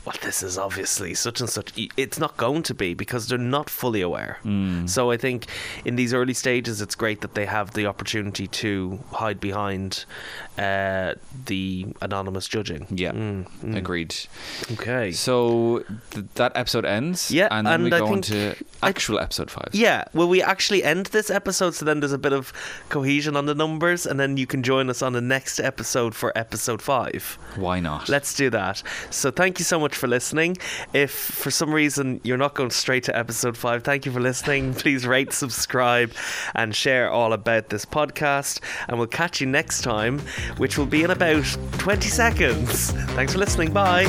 Well, 0.04 0.16
this 0.22 0.42
is 0.42 0.58
obviously 0.58 1.14
such 1.14 1.40
and 1.40 1.48
such. 1.48 1.72
It's 1.96 2.18
not 2.18 2.36
going 2.36 2.62
to 2.64 2.74
be 2.74 2.92
because 2.94 3.28
they're 3.28 3.38
not 3.38 3.70
fully 3.70 4.00
aware. 4.00 4.38
Hmm. 4.42 4.86
So 4.86 5.10
I 5.12 5.16
think 5.16 5.46
in 5.84 5.94
these 5.96 6.12
early 6.12 6.34
stages, 6.34 6.80
it's 6.80 6.96
great 6.96 7.20
that 7.20 7.34
they 7.34 7.46
have 7.46 7.74
the 7.74 7.86
opportunity 7.86 8.48
to 8.48 8.98
hide 9.12 9.38
behind 9.40 10.04
uh, 10.58 11.14
the 11.46 11.86
anonymous 12.00 12.48
judging. 12.48 12.86
yeah, 12.90 13.12
Mm, 13.12 13.46
mm. 13.64 13.76
agreed. 13.76 14.14
Okay. 14.72 15.12
So 15.12 15.84
th- 16.10 16.26
that 16.34 16.52
episode 16.56 16.84
ends, 16.84 17.30
Yeah, 17.30 17.48
and 17.50 17.66
then 17.66 17.74
and 17.74 17.84
we 17.84 17.92
I 17.92 17.98
go 18.00 18.06
on 18.06 18.22
think- 18.22 18.24
to 18.26 18.64
I- 18.82 18.88
actual 18.88 19.20
episode 19.20 19.50
five. 19.50 19.68
Yeah, 19.72 20.04
will 20.12 20.28
we 20.28 20.42
actually 20.42 20.82
end 20.82 21.06
this 21.06 21.30
episode 21.30 21.74
so 21.74 21.84
then 21.84 22.00
there's 22.00 22.12
a 22.12 22.18
bit 22.18 22.32
of 22.32 22.52
cohesion 22.88 23.36
on 23.36 23.46
the 23.46 23.54
numbers 23.54 24.04
and 24.06 24.18
then 24.18 24.36
you 24.36 24.46
can 24.46 24.62
join 24.64 24.90
us 24.90 25.00
on 25.00 25.12
the 25.12 25.20
next 25.20 25.60
episode 25.60 26.14
for 26.14 26.36
episode 26.36 26.82
5? 26.82 27.38
Why 27.56 27.78
not? 27.80 28.08
Let's 28.08 28.34
do 28.34 28.50
that. 28.50 28.82
So 29.10 29.30
thank 29.30 29.58
you 29.58 29.64
so 29.64 29.78
much 29.78 29.91
for 29.94 30.06
listening. 30.06 30.56
If 30.92 31.10
for 31.12 31.50
some 31.50 31.72
reason 31.72 32.20
you're 32.24 32.38
not 32.38 32.54
going 32.54 32.70
straight 32.70 33.04
to 33.04 33.16
episode 33.16 33.56
5, 33.56 33.84
thank 33.84 34.06
you 34.06 34.12
for 34.12 34.20
listening. 34.20 34.74
Please 34.82 35.06
rate, 35.06 35.32
subscribe 35.32 36.12
and 36.54 36.74
share 36.74 37.10
all 37.10 37.32
about 37.32 37.68
this 37.68 37.84
podcast 37.84 38.60
and 38.88 38.98
we'll 38.98 39.06
catch 39.06 39.40
you 39.40 39.46
next 39.46 39.82
time 39.82 40.20
which 40.56 40.78
will 40.78 40.86
be 40.86 41.02
in 41.02 41.10
about 41.10 41.44
20 41.78 42.08
seconds. 42.08 42.90
Thanks 43.12 43.32
for 43.32 43.38
listening. 43.38 43.72
Bye. 43.72 44.06